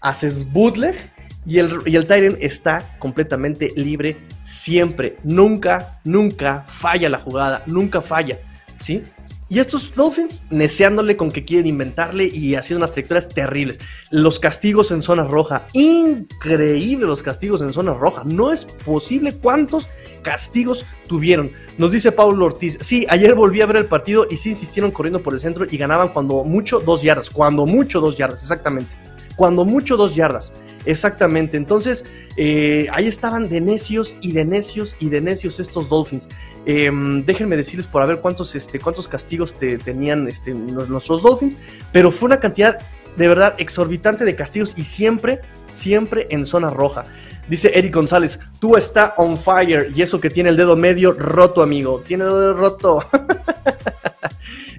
haces 0.01 0.51
bootleg 0.53 0.97
y 1.45 1.59
el, 1.59 1.79
y 1.87 1.97
el 1.97 2.07
Tyrant 2.07 2.39
está 2.41 2.97
completamente 2.99 3.73
libre 3.77 4.17
siempre. 4.43 5.17
Nunca, 5.23 6.01
nunca 6.05 6.65
falla 6.69 7.09
la 7.09 7.19
jugada, 7.19 7.63
nunca 7.67 8.01
falla. 8.01 8.39
¿Sí? 8.81 9.05
Y 9.53 9.59
estos 9.59 9.95
Dolphins 9.95 10.47
neceándole 10.49 11.19
con 11.19 11.31
que 11.31 11.45
quieren 11.45 11.67
inventarle 11.67 12.25
y 12.25 12.55
haciendo 12.55 12.79
unas 12.79 12.93
trayectorias 12.93 13.29
terribles. 13.29 13.79
Los 14.09 14.41
castigos 14.41 14.91
en 14.93 15.03
zona 15.03 15.25
roja. 15.25 15.67
Increíble 15.75 17.05
los 17.05 17.23
castigos 17.23 17.61
en 17.61 17.75
zona 17.75 17.93
roja. 17.93 18.23
No 18.25 18.51
es 18.51 18.65
posible 18.65 19.35
cuántos 19.35 19.89
castigos 20.23 20.87
tuvieron. 21.07 21.53
Nos 21.77 21.93
dice 21.93 22.13
Pablo 22.13 22.47
Ortiz. 22.47 22.79
Sí, 22.81 23.05
ayer 23.11 23.35
volví 23.35 23.61
a 23.61 23.67
ver 23.67 23.77
el 23.77 23.85
partido 23.85 24.27
y 24.31 24.39
sí 24.39 24.49
insistieron 24.49 24.91
corriendo 24.91 25.23
por 25.23 25.35
el 25.35 25.41
centro 25.41 25.67
y 25.71 25.77
ganaban 25.77 26.09
cuando 26.09 26.45
mucho 26.45 26.81
dos 26.81 27.03
yardas. 27.03 27.29
Cuando 27.29 27.67
mucho 27.67 28.01
dos 28.01 28.17
yardas, 28.17 28.41
exactamente. 28.41 28.97
Cuando 29.37 29.67
mucho 29.67 29.99
dos 29.99 30.15
yardas. 30.15 30.55
Exactamente, 30.85 31.57
entonces 31.57 32.05
eh, 32.37 32.87
ahí 32.93 33.07
estaban 33.07 33.49
de 33.49 33.61
necios 33.61 34.17
y 34.21 34.33
de 34.33 34.45
necios 34.45 34.97
y 34.99 35.11
de 35.11 35.21
necios 35.21 35.61
estos 35.61 35.89
Dolphins. 35.89 36.29
Em, 36.65 37.25
déjenme 37.25 37.57
decirles 37.57 37.87
por 37.87 38.03
a 38.03 38.07
ver 38.07 38.21
cuántos, 38.21 38.55
este, 38.55 38.79
cuántos 38.79 39.09
castigos 39.09 39.55
te, 39.55 39.79
tenían 39.79 40.29
este, 40.29 40.53
nuestros 40.55 41.23
Dolphins, 41.23 41.57
pero 41.93 42.13
fue 42.13 42.27
una 42.27 42.41
cantidad 42.41 42.79
de 43.17 43.29
verdad 43.29 43.55
exorbitante 43.59 44.25
de 44.25 44.35
castigos 44.35 44.75
y 44.77 44.85
siempre, 44.85 45.41
siempre 45.71 46.27
en 46.31 46.47
zona 46.47 46.71
roja. 46.71 47.05
Dice 47.49 47.73
Eric 47.75 47.95
González, 47.95 48.39
tú 48.61 48.77
está 48.77 49.15
on 49.17 49.37
fire 49.37 49.91
y 49.95 50.03
eso 50.03 50.21
que 50.21 50.31
tiene 50.31 50.51
el 50.51 50.57
dedo 50.57 50.77
medio 50.77 51.13
roto, 51.13 51.63
amigo. 51.63 52.03
Tiene 52.07 52.25
el 52.25 52.31
dedo 52.31 52.55
roto. 52.55 53.05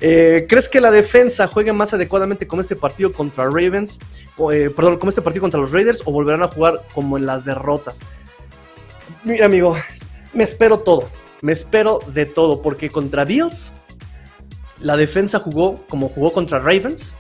Eh, 0.05 0.47
¿Crees 0.49 0.67
que 0.67 0.81
la 0.81 0.91
defensa 0.91 1.47
juegue 1.47 1.71
más 1.71 1.93
adecuadamente 1.93 2.45
con 2.45 2.59
este 2.59 2.75
partido 2.75 3.13
contra 3.13 3.45
Ravens? 3.45 4.01
Eh, 4.51 4.69
perdón, 4.75 4.97
con 4.97 5.07
este 5.07 5.21
partido 5.21 5.43
contra 5.43 5.61
los 5.61 5.71
Raiders 5.71 6.01
o 6.03 6.11
volverán 6.11 6.43
a 6.43 6.49
jugar 6.49 6.81
como 6.93 7.17
en 7.17 7.25
las 7.25 7.45
derrotas? 7.45 8.01
Mira, 9.23 9.45
amigo, 9.45 9.77
me 10.33 10.43
espero 10.43 10.79
todo. 10.79 11.07
Me 11.39 11.53
espero 11.53 11.99
de 12.07 12.25
todo, 12.25 12.61
porque 12.61 12.89
contra 12.89 13.23
Bills 13.23 13.71
la 14.81 14.97
defensa 14.97 15.39
jugó 15.39 15.75
como 15.87 16.09
jugó 16.09 16.33
contra 16.33 16.59
Ravens 16.59 17.15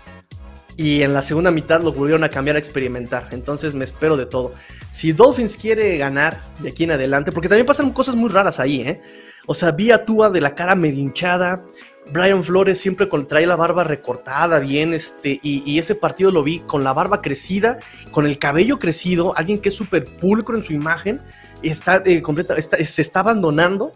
y 0.77 1.01
en 1.01 1.13
la 1.13 1.21
segunda 1.21 1.51
mitad 1.51 1.81
lo 1.81 1.93
volvieron 1.93 2.23
a 2.23 2.29
cambiar 2.29 2.55
a 2.55 2.59
experimentar. 2.59 3.29
Entonces 3.31 3.73
me 3.73 3.83
espero 3.83 4.17
de 4.17 4.25
todo. 4.25 4.53
Si 4.91 5.11
Dolphins 5.11 5.57
quiere 5.57 5.97
ganar 5.97 6.41
de 6.59 6.69
aquí 6.69 6.83
en 6.83 6.91
adelante, 6.91 7.31
porque 7.31 7.49
también 7.49 7.65
pasan 7.65 7.91
cosas 7.91 8.15
muy 8.15 8.29
raras 8.29 8.59
ahí, 8.59 8.81
¿eh? 8.81 9.01
O 9.45 9.53
sea, 9.53 9.71
vi 9.71 9.91
a 9.91 10.05
Tua 10.05 10.29
de 10.29 10.39
la 10.39 10.55
cara 10.55 10.73
medio 10.73 10.99
hinchada, 10.99 11.65
Brian 12.11 12.43
Flores 12.43 12.79
siempre 12.79 13.07
trae 13.27 13.45
la 13.45 13.55
barba 13.55 13.83
recortada, 13.83 14.59
bien, 14.59 14.93
este, 14.93 15.39
y, 15.41 15.79
ese 15.79 15.95
partido 15.95 16.31
lo 16.31 16.43
vi 16.43 16.59
con 16.59 16.83
la 16.83 16.93
barba 16.93 17.21
crecida, 17.21 17.79
con 18.11 18.25
el 18.25 18.37
cabello 18.37 18.79
crecido, 18.79 19.35
alguien 19.37 19.59
que 19.59 19.69
es 19.69 19.75
súper 19.75 20.05
pulcro 20.05 20.57
en 20.57 20.63
su 20.63 20.73
imagen, 20.73 21.21
está, 21.61 22.01
eh, 22.05 22.21
completa, 22.21 22.55
se 22.61 23.01
está 23.01 23.21
abandonando. 23.21 23.93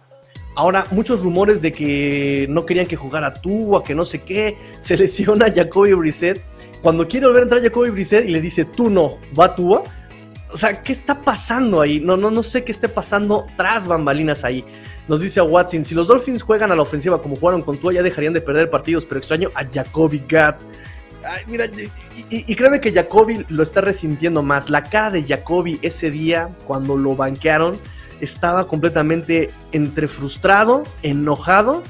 Ahora, 0.55 0.85
muchos 0.89 1.21
rumores 1.21 1.61
de 1.61 1.71
que 1.71 2.47
no 2.49 2.65
querían 2.65 2.87
que 2.87 2.95
jugara 2.95 3.33
tú, 3.33 3.77
a 3.77 3.83
que 3.83 3.93
no 3.93 4.05
sé 4.05 4.23
qué, 4.23 4.57
se 4.79 4.97
lesiona 4.97 5.53
Jacoby 5.53 5.93
Brissett. 5.93 6.41
Cuando 6.81 7.07
quiere 7.07 7.25
volver 7.25 7.41
a 7.41 7.43
entrar 7.43 7.61
Jacoby 7.61 7.89
Brissett 7.89 8.27
y 8.27 8.31
le 8.31 8.41
dice 8.41 8.65
tú 8.65 8.89
no, 8.89 9.17
va 9.37 9.55
Tua, 9.55 9.83
o 10.51 10.57
sea, 10.57 10.81
¿qué 10.81 10.93
está 10.93 11.21
pasando 11.21 11.81
ahí? 11.81 11.99
No, 11.99 12.15
no, 12.17 12.31
no 12.31 12.43
sé 12.43 12.63
qué 12.63 12.71
esté 12.71 12.87
pasando 12.87 13.47
tras 13.57 13.87
bambalinas 13.87 14.43
ahí. 14.43 14.63
Nos 15.07 15.21
dice 15.21 15.39
a 15.39 15.43
Watson, 15.43 15.83
si 15.83 15.95
los 15.95 16.07
Dolphins 16.07 16.41
juegan 16.41 16.71
a 16.71 16.75
la 16.75 16.81
ofensiva 16.81 17.21
como 17.21 17.35
jugaron 17.35 17.61
con 17.61 17.77
Tua, 17.77 17.93
ya 17.93 18.03
dejarían 18.03 18.33
de 18.33 18.41
perder 18.41 18.69
partidos, 18.69 19.05
pero 19.05 19.19
extraño 19.19 19.49
a 19.55 19.65
Jacoby 19.65 20.23
Gatt. 20.27 20.61
Ay, 21.25 21.43
mira, 21.47 21.65
y, 21.65 21.89
y, 22.29 22.55
créeme 22.55 22.79
que 22.79 22.93
Jacoby 22.93 23.45
lo 23.49 23.63
está 23.63 23.81
resintiendo 23.81 24.43
más. 24.43 24.69
La 24.69 24.83
cara 24.83 25.11
de 25.11 25.23
Jacoby 25.23 25.79
ese 25.81 26.11
día, 26.11 26.49
cuando 26.65 26.95
lo 26.95 27.15
banquearon, 27.15 27.77
estaba 28.21 28.67
completamente 28.67 29.51
entre 29.71 30.07
frustrado, 30.07 30.83
enojado 31.03 31.83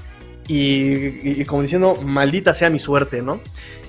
y, 0.47 1.43
como 1.45 1.61
diciendo, 1.61 1.97
maldita 2.01 2.53
sea 2.53 2.69
mi 2.69 2.79
suerte, 2.79 3.21
¿no? 3.21 3.41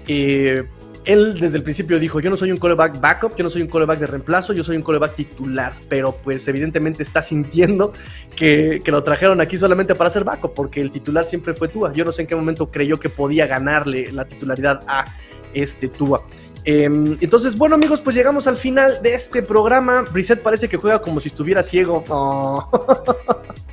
Eh, 0.07 0.65
él 1.09 1.41
desde 1.41 1.57
el 1.57 1.63
principio 1.63 1.99
dijo, 1.99 2.21
yo 2.21 2.29
no 2.29 2.37
soy 2.37 2.53
un 2.53 2.59
coreback 2.59 3.01
backup, 3.01 3.35
yo 3.35 3.43
no 3.43 3.49
soy 3.49 3.63
un 3.63 3.69
coreback 3.69 3.99
de 3.99 4.07
reemplazo, 4.07 4.53
yo 4.53 4.63
soy 4.63 4.77
un 4.77 4.83
coreback 4.83 5.15
titular, 5.15 5.73
pero 5.89 6.13
pues 6.13 6.47
evidentemente 6.49 7.03
está 7.03 7.23
sintiendo 7.23 7.95
que, 8.37 8.83
lo 8.85 9.03
trajeron 9.03 9.41
aquí 9.41 9.57
solamente 9.57 9.95
para 9.95 10.11
ser 10.11 10.25
backup, 10.25 10.53
porque 10.53 10.83
el 10.83 10.91
titular 10.91 11.25
siempre 11.25 11.55
fue 11.55 11.69
Tua. 11.69 11.95
Yo 11.95 12.05
no 12.05 12.13
sé 12.13 12.23
en 12.23 12.29
qué 12.29 12.37
momento 12.37 12.71
creyó 12.71 13.01
que 13.01 13.09
podía 13.09 13.47
ganarle 13.47 14.13
la 14.13 14.27
titularidad 14.27 14.83
a 14.87 15.07
este 15.55 15.89
Tua. 15.89 16.27
Em, 16.67 17.17
entonces, 17.23 17.57
bueno 17.57 17.77
amigos, 17.77 18.03
pues 18.03 18.15
llegamos 18.15 18.47
al 18.47 18.59
final 18.59 19.01
de 19.03 19.15
este 19.15 19.43
programa. 19.43 20.05
Brissett 20.13 20.43
parece 20.43 20.69
que 20.69 20.77
juega 20.77 21.01
como 21.01 21.21
si 21.21 21.29
estuviera 21.29 21.63
ciego. 21.63 22.05
Oh. 22.09 22.69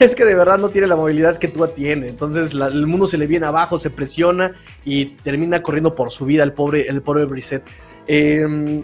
es 0.04 0.14
que 0.14 0.24
de 0.24 0.34
verdad 0.34 0.58
no 0.58 0.70
tiene 0.70 0.86
la 0.86 0.96
movilidad 0.96 1.36
que 1.36 1.48
tú 1.48 1.66
tiene. 1.68 2.08
Entonces 2.08 2.52
el 2.52 2.86
mundo 2.86 3.06
se 3.06 3.18
le 3.18 3.26
viene 3.26 3.46
abajo, 3.46 3.78
se 3.78 3.90
presiona 3.90 4.54
y 4.84 5.04
termina 5.04 5.62
corriendo 5.62 5.94
por 5.94 6.10
su 6.10 6.24
vida 6.24 6.42
el 6.42 6.54
pobre, 6.54 6.88
el 6.88 7.02
pobre 7.02 7.26
Brissett. 7.26 7.62
Eh, 8.06 8.82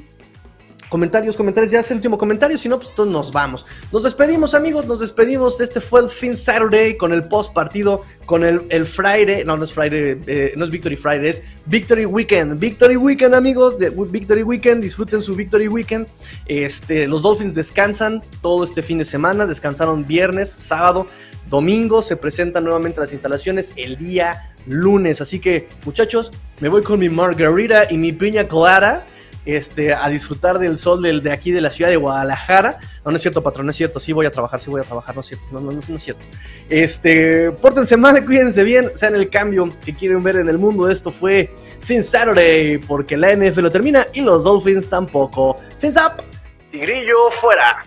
Comentarios, 0.89 1.37
comentarios, 1.37 1.73
ya 1.73 1.81
es 1.81 1.91
el 1.91 1.97
último 1.97 2.17
comentario, 2.17 2.57
si 2.57 2.69
no, 2.69 2.79
pues 2.79 2.95
todos 2.95 3.09
nos 3.09 3.33
vamos. 3.33 3.67
Nos 3.93 4.05
despedimos, 4.05 4.55
amigos, 4.55 4.87
nos 4.87 5.01
despedimos. 5.01 5.61
Este 5.61 5.81
fue 5.81 6.01
el 6.01 6.09
fin 6.09 6.37
Saturday 6.37 6.97
con 6.97 7.13
el 7.13 7.25
post 7.25 7.53
partido, 7.53 8.03
con 8.25 8.45
el, 8.45 8.63
el 8.69 8.87
Friday. 8.87 9.45
No, 9.45 9.57
no 9.57 9.65
es 9.65 9.73
Friday, 9.73 10.21
eh, 10.29 10.53
no 10.57 10.65
es 10.65 10.71
Victory 10.71 10.95
Friday, 10.95 11.29
es 11.29 11.43
Victory 11.67 12.07
Weekend. 12.07 12.61
Victory 12.61 12.97
Weekend, 12.97 13.35
amigos, 13.35 13.77
de 13.79 13.91
Victory 13.91 14.45
Weekend, 14.45 14.81
disfruten 14.81 15.23
su 15.23 15.35
Victory 15.35 15.67
Weekend. 15.67 16.07
Este, 16.47 17.09
los 17.09 17.23
Dolphins 17.23 17.55
descansan 17.55 18.23
todo 18.41 18.63
este 18.63 18.81
fin 18.85 18.99
de 18.99 19.05
semana, 19.05 19.45
descansaron 19.45 20.07
viernes, 20.07 20.51
sábado, 20.51 21.09
domingo, 21.51 22.01
se 22.01 22.17
presentan 22.17 22.63
nuevamente 22.63 23.01
las 23.01 23.13
instalaciones 23.13 23.73
el 23.75 23.97
día 23.99 24.55
lunes. 24.67 25.21
Así 25.21 25.41
que, 25.41 25.69
muchachos, 25.85 26.31
me 26.61 26.69
voy 26.69 26.83
con 26.83 27.01
mi 27.01 27.09
margarita 27.09 27.89
y 27.91 27.99
mi 27.99 28.13
piña 28.13 28.47
colada 28.47 29.05
este, 29.47 29.95
a 29.95 30.09
disfrutar 30.09 30.59
del 30.59 30.77
sol 30.77 31.01
del, 31.01 31.23
de 31.23 31.33
aquí 31.33 31.53
de 31.53 31.61
la 31.61 31.71
ciudad 31.71 31.91
de 31.91 31.97
Guadalajara. 31.97 32.79
No, 33.05 33.13
no 33.13 33.17
es 33.17 33.23
cierto, 33.23 33.43
patrón, 33.43 33.67
no 33.67 33.71
es 33.71 33.77
cierto. 33.77 34.01
Sí 34.01 34.13
voy 34.13 34.27
a 34.27 34.31
trabajar, 34.31 34.61
sí 34.61 34.69
voy 34.69 34.83
a 34.83 34.85
trabajar, 34.85 35.15
no 35.15 35.21
es 35.23 35.29
cierto. 35.29 35.47
No, 35.53 35.61
no, 35.61 35.73
no, 35.73 35.97
es 35.97 36.03
cierto. 36.03 36.25
Este, 36.69 37.53
pórtense 37.53 37.97
mal, 37.97 38.23
cuídense 38.25 38.65
bien, 38.65 38.91
sean 38.95 39.15
el 39.15 39.31
cambio 39.31 39.73
que 39.85 39.95
quieren 39.95 40.23
ver 40.23 40.37
en 40.37 40.49
el 40.49 40.59
mundo. 40.59 40.91
Esto 40.91 41.11
fue 41.11 41.55
Fin 41.81 42.03
Saturday, 42.03 42.79
porque 42.79 43.17
la 43.17 43.35
NFL 43.35 43.63
lo 43.63 43.71
termina 43.71 44.07
y 44.13 44.21
los 44.21 44.45
Dolphins 44.45 44.89
tampoco. 44.89 45.57
Fins 45.79 45.97
up, 45.97 46.23
Tigrillo 46.71 47.31
fuera. 47.41 47.85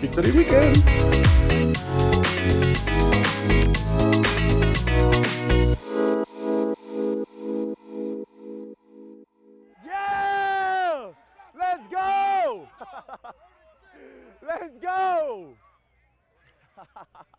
Victory 0.00 0.30
Weekend. 0.30 1.35
Let's 14.46 14.78
go! 14.80 15.56